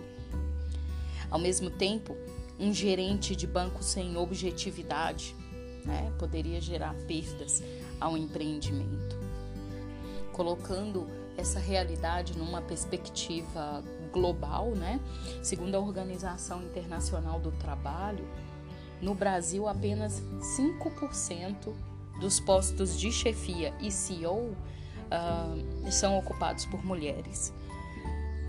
Ao 1.29 1.39
mesmo 1.39 1.69
tempo, 1.69 2.17
um 2.59 2.73
gerente 2.73 3.35
de 3.35 3.45
banco 3.45 3.83
sem 3.83 4.17
objetividade 4.17 5.35
né, 5.85 6.11
poderia 6.17 6.59
gerar 6.59 6.95
perdas 7.07 7.63
ao 8.01 8.17
empreendimento. 8.17 9.17
Colocando 10.33 11.07
essa 11.37 11.59
realidade 11.59 12.37
numa 12.37 12.61
perspectiva 12.61 13.83
global, 14.11 14.71
né? 14.71 14.99
Segundo 15.41 15.75
a 15.75 15.79
Organização 15.79 16.63
Internacional 16.63 17.39
do 17.39 17.51
Trabalho, 17.51 18.27
no 19.01 19.13
Brasil 19.13 19.67
apenas 19.67 20.21
5% 20.57 21.73
dos 22.19 22.39
postos 22.39 22.99
de 22.99 23.11
chefia 23.11 23.73
e 23.79 23.89
CEO 23.89 24.35
uh, 24.39 24.55
ah, 25.09 25.55
são 25.91 26.17
ocupados 26.17 26.65
por 26.65 26.83
mulheres. 26.85 27.53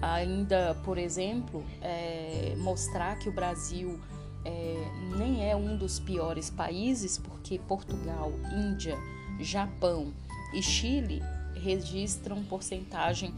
Ainda, 0.02 0.74
por 0.82 0.96
exemplo, 0.96 1.62
é, 1.80 2.54
mostrar 2.56 3.18
que 3.18 3.28
o 3.28 3.32
Brasil 3.32 4.00
é, 4.44 4.74
nem 5.16 5.48
é 5.48 5.54
um 5.54 5.76
dos 5.76 6.00
piores 6.00 6.48
países, 6.48 7.18
porque 7.18 7.58
Portugal, 7.58 8.32
Índia, 8.50 8.96
Japão 9.38 10.12
e 10.54 10.62
Chile 10.62 11.22
registram 11.54 12.42
porcentagem 12.44 13.34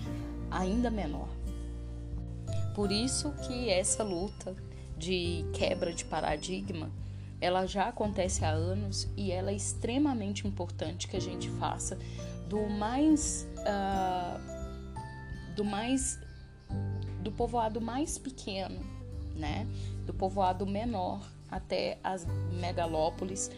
ainda 0.50 0.90
menor. 0.90 1.28
Por 2.74 2.90
isso 2.90 3.32
que 3.46 3.68
essa 3.68 4.02
luta 4.02 4.54
de 4.96 5.44
quebra 5.52 5.92
de 5.92 6.04
paradigma 6.04 6.90
ela 7.40 7.66
já 7.66 7.88
acontece 7.88 8.44
há 8.44 8.50
anos 8.50 9.08
e 9.16 9.32
ela 9.32 9.50
é 9.50 9.54
extremamente 9.54 10.46
importante 10.46 11.08
que 11.08 11.16
a 11.16 11.20
gente 11.20 11.50
faça 11.50 11.98
do 12.48 12.68
mais 12.68 13.48
uh, 13.58 14.40
do 15.56 15.64
mais 15.64 16.20
do 17.20 17.32
povoado 17.32 17.80
mais 17.80 18.16
pequeno, 18.16 18.80
né? 19.35 19.66
Do 20.06 20.14
povoado 20.14 20.64
menor 20.64 21.20
até 21.50 21.98
as 22.02 22.26
megalópolis, 22.61 23.50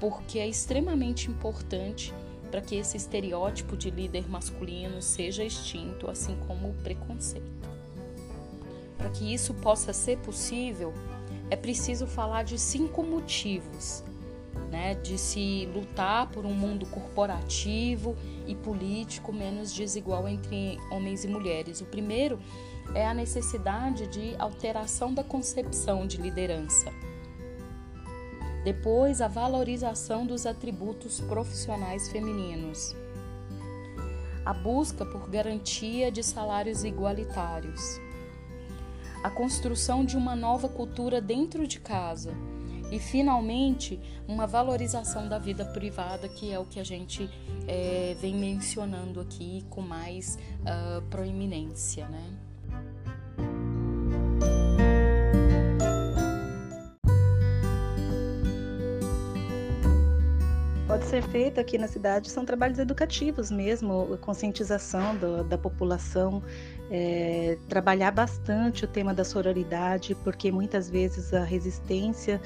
porque 0.00 0.40
é 0.40 0.48
extremamente 0.48 1.30
importante 1.30 2.12
para 2.50 2.60
que 2.60 2.74
esse 2.74 2.96
estereótipo 2.96 3.76
de 3.76 3.90
líder 3.90 4.28
masculino 4.28 5.00
seja 5.00 5.44
extinto, 5.44 6.10
assim 6.10 6.36
como 6.46 6.70
o 6.70 6.74
preconceito. 6.74 7.55
Para 8.96 9.10
que 9.10 9.32
isso 9.32 9.54
possa 9.54 9.92
ser 9.92 10.18
possível, 10.18 10.92
é 11.50 11.56
preciso 11.56 12.06
falar 12.06 12.42
de 12.42 12.58
cinco 12.58 13.02
motivos 13.02 14.02
né, 14.70 14.94
de 14.94 15.18
se 15.18 15.66
lutar 15.74 16.28
por 16.30 16.44
um 16.44 16.52
mundo 16.52 16.86
corporativo 16.86 18.16
e 18.46 18.54
político 18.54 19.32
menos 19.32 19.72
desigual 19.72 20.28
entre 20.28 20.78
homens 20.90 21.24
e 21.24 21.28
mulheres. 21.28 21.80
O 21.80 21.86
primeiro 21.86 22.38
é 22.94 23.06
a 23.06 23.14
necessidade 23.14 24.06
de 24.06 24.34
alteração 24.38 25.12
da 25.12 25.24
concepção 25.24 26.06
de 26.06 26.18
liderança. 26.18 26.92
Depois, 28.64 29.20
a 29.20 29.28
valorização 29.28 30.26
dos 30.26 30.44
atributos 30.44 31.20
profissionais 31.20 32.08
femininos. 32.08 32.96
A 34.44 34.52
busca 34.52 35.04
por 35.04 35.28
garantia 35.28 36.10
de 36.10 36.22
salários 36.22 36.84
igualitários. 36.84 38.00
A 39.22 39.30
construção 39.30 40.04
de 40.04 40.16
uma 40.16 40.36
nova 40.36 40.68
cultura 40.68 41.20
dentro 41.20 41.66
de 41.66 41.80
casa 41.80 42.32
e 42.90 42.98
finalmente 42.98 44.00
uma 44.28 44.46
valorização 44.46 45.28
da 45.28 45.38
vida 45.38 45.64
privada, 45.64 46.28
que 46.28 46.52
é 46.52 46.58
o 46.58 46.64
que 46.64 46.78
a 46.78 46.84
gente 46.84 47.28
é, 47.66 48.16
vem 48.20 48.34
mencionando 48.34 49.20
aqui 49.20 49.64
com 49.68 49.80
mais 49.80 50.38
uh, 50.62 51.02
proeminência, 51.10 52.08
né? 52.08 52.38
pode 60.96 61.10
ser 61.10 61.22
feito 61.24 61.60
aqui 61.60 61.76
na 61.76 61.86
cidade 61.86 62.30
são 62.30 62.42
trabalhos 62.42 62.78
educativos 62.78 63.50
mesmo, 63.50 64.16
conscientização 64.22 65.14
do, 65.14 65.44
da 65.44 65.58
população, 65.58 66.42
é, 66.90 67.58
trabalhar 67.68 68.10
bastante 68.10 68.84
o 68.84 68.88
tema 68.88 69.12
da 69.12 69.24
sororidade, 69.24 70.14
porque 70.22 70.52
muitas 70.52 70.88
vezes 70.88 71.34
a 71.34 71.42
resistência 71.44 72.40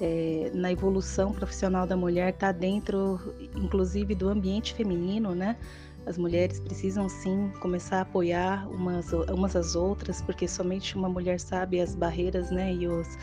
é, 0.00 0.50
na 0.54 0.72
evolução 0.72 1.32
profissional 1.32 1.86
da 1.86 1.96
mulher 1.96 2.32
está 2.32 2.52
dentro, 2.52 3.20
inclusive, 3.54 4.14
do 4.14 4.28
ambiente 4.28 4.74
feminino, 4.74 5.34
né? 5.34 5.56
As 6.04 6.18
mulheres 6.18 6.58
precisam 6.58 7.08
sim 7.08 7.52
começar 7.60 7.98
a 7.98 8.00
apoiar 8.00 8.68
umas, 8.68 9.12
umas 9.12 9.54
às 9.54 9.76
outras, 9.76 10.20
porque 10.20 10.48
somente 10.48 10.96
uma 10.96 11.08
mulher 11.08 11.38
sabe 11.38 11.80
as 11.80 11.94
barreiras, 11.94 12.50
né? 12.50 12.74
E, 12.74 12.88
os, 12.88 13.16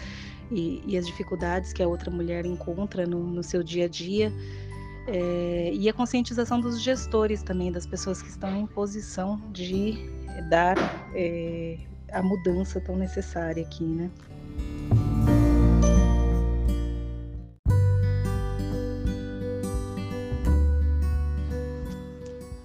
e, 0.50 0.82
e 0.86 0.98
as 0.98 1.06
dificuldades 1.06 1.74
que 1.74 1.84
a 1.84 1.88
outra 1.88 2.10
mulher 2.10 2.46
encontra 2.46 3.06
no, 3.06 3.22
no 3.22 3.44
seu 3.44 3.64
dia 3.64 3.86
a 3.86 3.88
dia. 3.90 4.32
É, 5.08 5.72
e 5.74 5.90
a 5.90 5.94
conscientização 5.94 6.62
dos 6.62 6.82
gestores 6.82 7.42
também, 7.42 7.72
das 7.72 7.86
pessoas 7.86 8.22
que 8.22 8.30
estão 8.30 8.56
em 8.56 8.68
posição 8.68 9.42
de 9.52 10.19
dar 10.42 10.78
é, 11.14 11.78
a 12.12 12.22
mudança 12.22 12.80
tão 12.80 12.96
necessária 12.96 13.64
aqui, 13.64 13.84
né? 13.84 14.10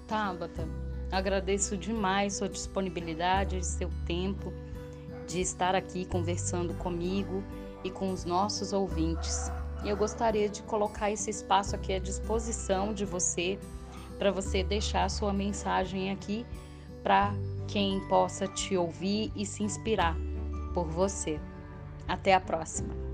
Tabata, 0.06 0.68
agradeço 1.10 1.76
demais 1.76 2.34
sua 2.34 2.48
disponibilidade, 2.48 3.64
seu 3.64 3.90
tempo 4.06 4.52
de 5.26 5.40
estar 5.40 5.74
aqui 5.74 6.04
conversando 6.04 6.74
comigo 6.74 7.42
e 7.82 7.90
com 7.90 8.10
os 8.10 8.24
nossos 8.24 8.72
ouvintes. 8.72 9.50
E 9.84 9.88
eu 9.88 9.96
gostaria 9.96 10.48
de 10.48 10.62
colocar 10.62 11.10
esse 11.10 11.30
espaço 11.30 11.74
aqui 11.74 11.92
à 11.92 11.98
disposição 11.98 12.94
de 12.94 13.04
você, 13.04 13.58
para 14.18 14.30
você 14.30 14.62
deixar 14.62 15.10
sua 15.10 15.32
mensagem 15.32 16.10
aqui 16.10 16.46
para 17.02 17.34
quem 17.66 18.00
possa 18.08 18.46
te 18.46 18.76
ouvir 18.76 19.32
e 19.34 19.44
se 19.46 19.62
inspirar 19.62 20.16
por 20.72 20.86
você. 20.86 21.40
Até 22.06 22.34
a 22.34 22.40
próxima! 22.40 23.13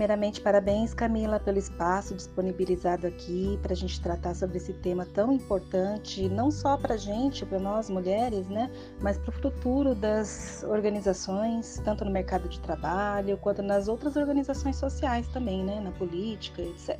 Primeiramente, 0.00 0.40
parabéns, 0.40 0.94
Camila, 0.94 1.38
pelo 1.38 1.58
espaço 1.58 2.14
disponibilizado 2.14 3.06
aqui 3.06 3.58
para 3.60 3.74
a 3.74 3.76
gente 3.76 4.00
tratar 4.00 4.34
sobre 4.34 4.56
esse 4.56 4.72
tema 4.72 5.04
tão 5.04 5.30
importante, 5.30 6.26
não 6.26 6.50
só 6.50 6.78
para 6.78 6.94
a 6.94 6.96
gente, 6.96 7.44
para 7.44 7.58
nós 7.58 7.90
mulheres, 7.90 8.48
né, 8.48 8.70
mas 8.98 9.18
para 9.18 9.28
o 9.28 9.32
futuro 9.52 9.94
das 9.94 10.64
organizações, 10.66 11.82
tanto 11.84 12.02
no 12.02 12.10
mercado 12.10 12.48
de 12.48 12.58
trabalho 12.60 13.36
quanto 13.36 13.60
nas 13.60 13.88
outras 13.88 14.16
organizações 14.16 14.76
sociais 14.76 15.28
também, 15.28 15.62
né, 15.62 15.80
na 15.80 15.90
política, 15.90 16.62
etc. 16.62 16.98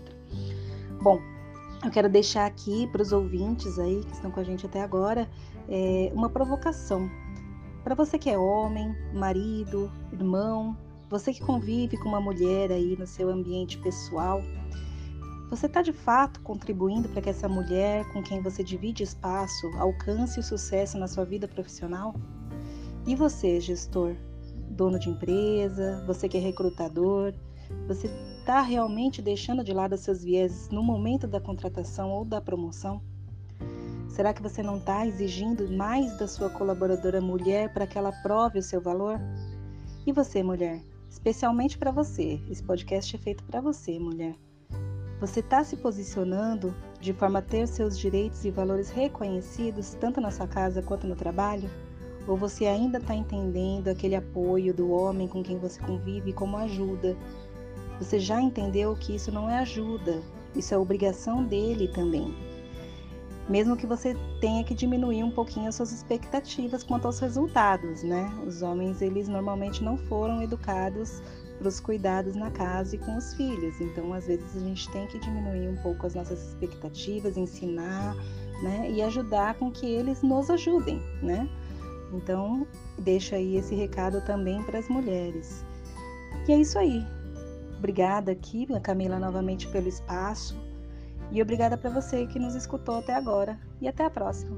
Bom, 1.00 1.18
eu 1.82 1.90
quero 1.90 2.10
deixar 2.10 2.44
aqui 2.44 2.86
para 2.88 3.00
os 3.00 3.12
ouvintes 3.12 3.78
aí 3.78 4.04
que 4.04 4.12
estão 4.12 4.30
com 4.30 4.40
a 4.40 4.44
gente 4.44 4.66
até 4.66 4.82
agora 4.82 5.26
é, 5.70 6.12
uma 6.12 6.28
provocação. 6.28 7.10
Para 7.82 7.94
você 7.94 8.18
que 8.18 8.28
é 8.28 8.36
homem, 8.36 8.94
marido, 9.14 9.90
irmão, 10.12 10.76
você 11.10 11.32
que 11.32 11.42
convive 11.42 11.96
com 11.96 12.08
uma 12.08 12.20
mulher 12.20 12.70
aí 12.70 12.96
no 12.96 13.04
seu 13.04 13.28
ambiente 13.28 13.76
pessoal, 13.78 14.40
você 15.50 15.66
está 15.66 15.82
de 15.82 15.92
fato 15.92 16.40
contribuindo 16.40 17.08
para 17.08 17.20
que 17.20 17.28
essa 17.28 17.48
mulher 17.48 18.08
com 18.12 18.22
quem 18.22 18.40
você 18.40 18.62
divide 18.62 19.02
espaço 19.02 19.66
alcance 19.76 20.38
o 20.38 20.42
sucesso 20.42 20.96
na 20.96 21.08
sua 21.08 21.24
vida 21.24 21.48
profissional? 21.48 22.14
E 23.04 23.16
você, 23.16 23.60
gestor, 23.60 24.14
dono 24.70 25.00
de 25.00 25.08
empresa, 25.08 26.00
você 26.06 26.28
que 26.28 26.36
é 26.36 26.40
recrutador, 26.40 27.34
você 27.88 28.06
está 28.38 28.60
realmente 28.60 29.20
deixando 29.20 29.64
de 29.64 29.72
lado 29.72 29.96
seus 29.96 30.22
vieses 30.22 30.68
no 30.68 30.82
momento 30.82 31.26
da 31.26 31.40
contratação 31.40 32.12
ou 32.12 32.24
da 32.24 32.40
promoção? 32.40 33.02
Será 34.08 34.32
que 34.32 34.42
você 34.42 34.62
não 34.62 34.76
está 34.76 35.04
exigindo 35.04 35.68
mais 35.72 36.16
da 36.18 36.28
sua 36.28 36.48
colaboradora 36.50 37.20
mulher 37.20 37.72
para 37.74 37.86
que 37.86 37.98
ela 37.98 38.12
prove 38.22 38.60
o 38.60 38.62
seu 38.62 38.80
valor? 38.80 39.18
E 40.06 40.12
você, 40.12 40.40
mulher? 40.42 40.89
Especialmente 41.10 41.76
para 41.76 41.90
você. 41.90 42.40
Esse 42.48 42.62
podcast 42.62 43.16
é 43.16 43.18
feito 43.18 43.42
para 43.44 43.60
você, 43.60 43.98
mulher. 43.98 44.36
Você 45.20 45.40
está 45.40 45.62
se 45.64 45.76
posicionando 45.76 46.74
de 47.00 47.12
forma 47.12 47.40
a 47.40 47.42
ter 47.42 47.66
seus 47.66 47.98
direitos 47.98 48.44
e 48.44 48.50
valores 48.50 48.88
reconhecidos, 48.88 49.94
tanto 49.94 50.20
na 50.20 50.30
sua 50.30 50.46
casa 50.46 50.80
quanto 50.80 51.06
no 51.06 51.16
trabalho? 51.16 51.68
Ou 52.26 52.36
você 52.36 52.66
ainda 52.66 52.98
está 52.98 53.14
entendendo 53.14 53.88
aquele 53.88 54.14
apoio 54.14 54.72
do 54.72 54.90
homem 54.90 55.26
com 55.26 55.42
quem 55.42 55.58
você 55.58 55.80
convive 55.80 56.32
como 56.32 56.56
ajuda? 56.56 57.16
Você 57.98 58.18
já 58.18 58.40
entendeu 58.40 58.94
que 58.94 59.14
isso 59.14 59.32
não 59.32 59.50
é 59.50 59.58
ajuda, 59.58 60.22
isso 60.54 60.72
é 60.72 60.78
obrigação 60.78 61.44
dele 61.44 61.88
também. 61.88 62.34
Mesmo 63.50 63.76
que 63.76 63.84
você 63.84 64.16
tenha 64.40 64.62
que 64.62 64.72
diminuir 64.72 65.24
um 65.24 65.30
pouquinho 65.32 65.68
as 65.68 65.74
suas 65.74 65.90
expectativas 65.90 66.84
quanto 66.84 67.06
aos 67.06 67.18
resultados, 67.18 68.04
né? 68.04 68.32
Os 68.46 68.62
homens, 68.62 69.02
eles 69.02 69.26
normalmente 69.26 69.82
não 69.82 69.98
foram 69.98 70.40
educados 70.40 71.20
para 71.58 71.66
os 71.66 71.80
cuidados 71.80 72.36
na 72.36 72.48
casa 72.52 72.94
e 72.94 72.98
com 73.00 73.16
os 73.16 73.34
filhos. 73.34 73.80
Então, 73.80 74.14
às 74.14 74.28
vezes, 74.28 74.56
a 74.56 74.60
gente 74.60 74.88
tem 74.92 75.04
que 75.08 75.18
diminuir 75.18 75.68
um 75.68 75.76
pouco 75.82 76.06
as 76.06 76.14
nossas 76.14 76.40
expectativas, 76.50 77.36
ensinar, 77.36 78.14
né? 78.62 78.88
E 78.88 79.02
ajudar 79.02 79.54
com 79.54 79.68
que 79.68 79.84
eles 79.84 80.22
nos 80.22 80.48
ajudem, 80.48 81.02
né? 81.20 81.48
Então, 82.12 82.64
deixa 83.00 83.34
aí 83.34 83.56
esse 83.56 83.74
recado 83.74 84.20
também 84.20 84.62
para 84.62 84.78
as 84.78 84.88
mulheres. 84.88 85.64
E 86.46 86.52
é 86.52 86.56
isso 86.56 86.78
aí. 86.78 87.04
Obrigada 87.78 88.30
aqui, 88.30 88.64
Camila, 88.80 89.18
novamente 89.18 89.66
pelo 89.66 89.88
espaço. 89.88 90.69
E 91.30 91.40
obrigada 91.40 91.76
para 91.76 91.90
você 91.90 92.26
que 92.26 92.38
nos 92.38 92.54
escutou 92.54 92.98
até 92.98 93.14
agora. 93.14 93.58
E 93.80 93.88
até 93.88 94.04
a 94.04 94.10
próxima. 94.10 94.56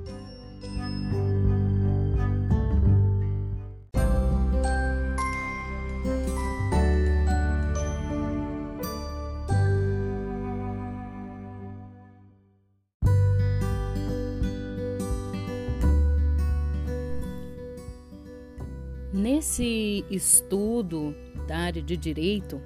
Nesse 19.12 20.05
estudo 20.11 21.14
da 21.46 21.59
área 21.59 21.83
de 21.83 21.96
direito, 21.96 22.61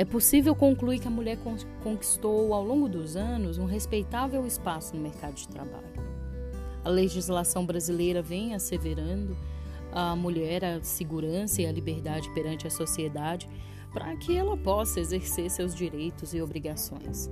é 0.00 0.04
possível 0.06 0.54
concluir 0.54 0.98
que 0.98 1.08
a 1.08 1.10
mulher 1.10 1.36
conquistou 1.82 2.54
ao 2.54 2.64
longo 2.64 2.88
dos 2.88 3.16
anos 3.16 3.58
um 3.58 3.66
respeitável 3.66 4.46
espaço 4.46 4.96
no 4.96 5.02
mercado 5.02 5.34
de 5.34 5.46
trabalho. 5.46 5.92
A 6.82 6.88
legislação 6.88 7.66
brasileira 7.66 8.22
vem 8.22 8.54
asseverando 8.54 9.36
a 9.92 10.16
mulher 10.16 10.64
a 10.64 10.82
segurança 10.82 11.60
e 11.60 11.66
a 11.66 11.72
liberdade 11.72 12.32
perante 12.32 12.66
a 12.66 12.70
sociedade 12.70 13.46
para 13.92 14.16
que 14.16 14.34
ela 14.34 14.56
possa 14.56 15.00
exercer 15.00 15.50
seus 15.50 15.74
direitos 15.74 16.32
e 16.32 16.40
obrigações. 16.40 17.28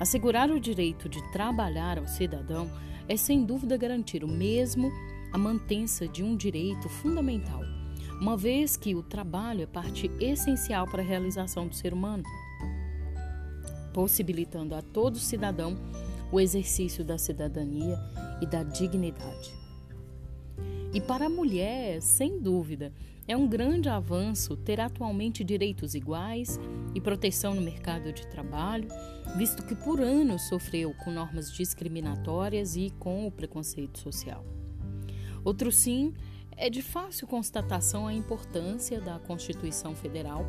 Assegurar 0.00 0.50
o 0.50 0.58
direito 0.58 1.06
de 1.06 1.20
trabalhar 1.32 1.98
ao 1.98 2.08
cidadão 2.08 2.70
é 3.06 3.14
sem 3.14 3.44
dúvida 3.44 3.76
garantir 3.76 4.24
o 4.24 4.28
mesmo 4.28 4.90
a 5.34 5.36
mantença 5.36 6.08
de 6.08 6.22
um 6.22 6.34
direito 6.34 6.88
fundamental 6.88 7.60
uma 8.20 8.36
vez 8.36 8.76
que 8.76 8.94
o 8.94 9.02
trabalho 9.02 9.62
é 9.62 9.66
parte 9.66 10.10
essencial 10.20 10.86
para 10.86 11.02
a 11.02 11.06
realização 11.06 11.68
do 11.68 11.74
ser 11.74 11.92
humano, 11.92 12.24
possibilitando 13.92 14.74
a 14.74 14.82
todo 14.82 15.18
cidadão 15.18 15.76
o 16.30 16.40
exercício 16.40 17.04
da 17.04 17.16
cidadania 17.16 17.98
e 18.40 18.46
da 18.46 18.62
dignidade. 18.62 19.52
E 20.92 21.00
para 21.00 21.26
a 21.26 21.30
mulher, 21.30 22.00
sem 22.00 22.40
dúvida, 22.40 22.92
é 23.26 23.36
um 23.36 23.46
grande 23.46 23.88
avanço 23.88 24.56
ter 24.56 24.80
atualmente 24.80 25.44
direitos 25.44 25.94
iguais 25.94 26.58
e 26.94 27.00
proteção 27.00 27.54
no 27.54 27.60
mercado 27.60 28.10
de 28.12 28.26
trabalho, 28.26 28.88
visto 29.36 29.62
que 29.64 29.74
por 29.74 30.00
anos 30.00 30.48
sofreu 30.48 30.94
com 31.04 31.10
normas 31.10 31.52
discriminatórias 31.52 32.74
e 32.74 32.90
com 32.98 33.26
o 33.26 33.30
preconceito 33.30 33.98
social. 33.98 34.44
Outro 35.44 35.70
sim 35.70 36.14
é 36.58 36.68
de 36.68 36.82
fácil 36.82 37.26
constatação 37.26 38.06
a 38.06 38.12
importância 38.12 39.00
da 39.00 39.18
Constituição 39.20 39.94
Federal 39.94 40.44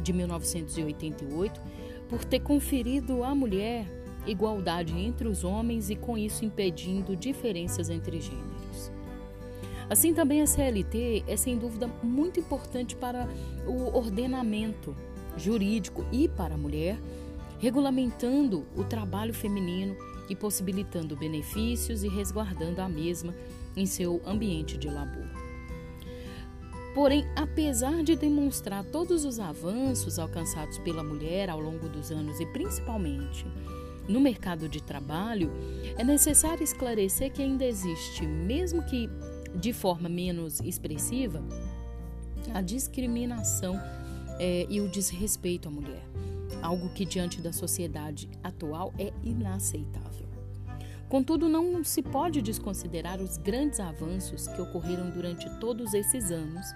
de 0.00 0.12
1988 0.12 1.60
por 2.08 2.24
ter 2.24 2.40
conferido 2.40 3.24
à 3.24 3.34
mulher 3.34 3.86
igualdade 4.26 4.98
entre 4.98 5.26
os 5.26 5.44
homens 5.44 5.88
e 5.88 5.96
com 5.96 6.18
isso 6.18 6.44
impedindo 6.44 7.16
diferenças 7.16 7.88
entre 7.88 8.20
gêneros. 8.20 8.92
Assim 9.88 10.12
também 10.12 10.42
a 10.42 10.46
CLT 10.46 11.24
é 11.26 11.36
sem 11.36 11.56
dúvida 11.56 11.86
muito 12.02 12.38
importante 12.38 12.94
para 12.94 13.26
o 13.66 13.96
ordenamento 13.96 14.94
jurídico 15.36 16.04
e 16.12 16.28
para 16.28 16.54
a 16.54 16.58
mulher, 16.58 16.98
regulamentando 17.58 18.66
o 18.76 18.84
trabalho 18.84 19.32
feminino 19.32 19.96
e 20.28 20.34
possibilitando 20.34 21.16
benefícios 21.16 22.02
e 22.02 22.08
resguardando 22.08 22.82
a 22.82 22.88
mesma 22.88 23.34
em 23.76 23.86
seu 23.86 24.20
ambiente 24.26 24.76
de 24.76 24.88
labor. 24.88 25.45
Porém, 26.96 27.26
apesar 27.36 28.02
de 28.02 28.16
demonstrar 28.16 28.82
todos 28.82 29.26
os 29.26 29.38
avanços 29.38 30.18
alcançados 30.18 30.78
pela 30.78 31.04
mulher 31.04 31.50
ao 31.50 31.60
longo 31.60 31.90
dos 31.90 32.10
anos 32.10 32.40
e 32.40 32.46
principalmente 32.46 33.44
no 34.08 34.18
mercado 34.18 34.66
de 34.66 34.82
trabalho, 34.82 35.52
é 35.98 36.02
necessário 36.02 36.64
esclarecer 36.64 37.30
que 37.30 37.42
ainda 37.42 37.66
existe, 37.66 38.26
mesmo 38.26 38.82
que 38.82 39.10
de 39.54 39.74
forma 39.74 40.08
menos 40.08 40.58
expressiva, 40.60 41.44
a 42.54 42.62
discriminação 42.62 43.78
é, 44.38 44.66
e 44.70 44.80
o 44.80 44.88
desrespeito 44.88 45.68
à 45.68 45.70
mulher, 45.70 46.02
algo 46.62 46.88
que 46.94 47.04
diante 47.04 47.42
da 47.42 47.52
sociedade 47.52 48.26
atual 48.42 48.94
é 48.98 49.12
inaceitável. 49.22 50.26
Contudo, 51.08 51.48
não 51.48 51.84
se 51.84 52.02
pode 52.02 52.42
desconsiderar 52.42 53.20
os 53.20 53.36
grandes 53.36 53.78
avanços 53.78 54.48
que 54.48 54.60
ocorreram 54.60 55.08
durante 55.10 55.48
todos 55.60 55.94
esses 55.94 56.32
anos 56.32 56.66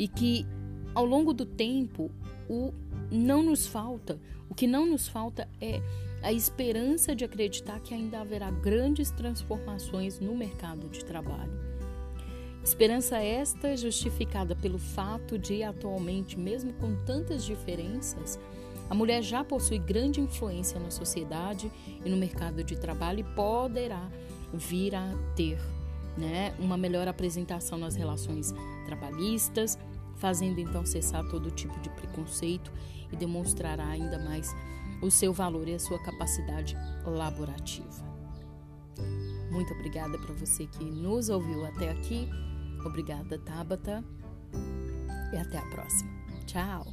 e 0.00 0.08
que 0.08 0.46
ao 0.94 1.04
longo 1.04 1.34
do 1.34 1.44
tempo 1.44 2.10
o 2.48 2.72
não 3.12 3.42
nos 3.42 3.66
falta, 3.66 4.18
o 4.48 4.54
que 4.54 4.66
não 4.66 4.86
nos 4.86 5.06
falta 5.06 5.46
é 5.60 5.82
a 6.22 6.32
esperança 6.32 7.14
de 7.14 7.22
acreditar 7.22 7.78
que 7.80 7.92
ainda 7.92 8.18
haverá 8.18 8.50
grandes 8.50 9.10
transformações 9.10 10.18
no 10.18 10.34
mercado 10.34 10.88
de 10.88 11.04
trabalho. 11.04 11.52
Esperança 12.64 13.18
esta 13.18 13.76
justificada 13.76 14.56
pelo 14.56 14.78
fato 14.78 15.38
de 15.38 15.62
atualmente, 15.62 16.38
mesmo 16.38 16.72
com 16.74 16.96
tantas 17.04 17.44
diferenças, 17.44 18.40
a 18.88 18.94
mulher 18.94 19.22
já 19.22 19.44
possui 19.44 19.78
grande 19.78 20.20
influência 20.20 20.80
na 20.80 20.90
sociedade 20.90 21.70
e 22.04 22.08
no 22.08 22.16
mercado 22.16 22.64
de 22.64 22.76
trabalho 22.76 23.20
e 23.20 23.34
poderá 23.34 24.08
vir 24.52 24.94
a 24.94 25.14
ter 25.36 25.58
né, 26.16 26.54
uma 26.58 26.76
melhor 26.76 27.06
apresentação 27.06 27.78
nas 27.78 27.94
relações 27.94 28.52
trabalhistas, 28.84 29.78
fazendo 30.20 30.60
então 30.60 30.84
cessar 30.84 31.24
todo 31.28 31.50
tipo 31.50 31.78
de 31.80 31.90
preconceito 31.90 32.70
e 33.10 33.16
demonstrará 33.16 33.86
ainda 33.86 34.18
mais 34.18 34.54
o 35.02 35.10
seu 35.10 35.32
valor 35.32 35.66
e 35.66 35.74
a 35.74 35.78
sua 35.78 35.98
capacidade 35.98 36.76
laborativa. 37.04 38.10
Muito 39.50 39.72
obrigada 39.74 40.16
para 40.18 40.34
você 40.34 40.66
que 40.66 40.84
nos 40.84 41.28
ouviu 41.28 41.66
até 41.66 41.90
aqui. 41.90 42.28
Obrigada, 42.84 43.38
Tabata. 43.38 44.04
E 45.32 45.36
até 45.36 45.58
a 45.58 45.66
próxima. 45.66 46.10
Tchau! 46.46 46.86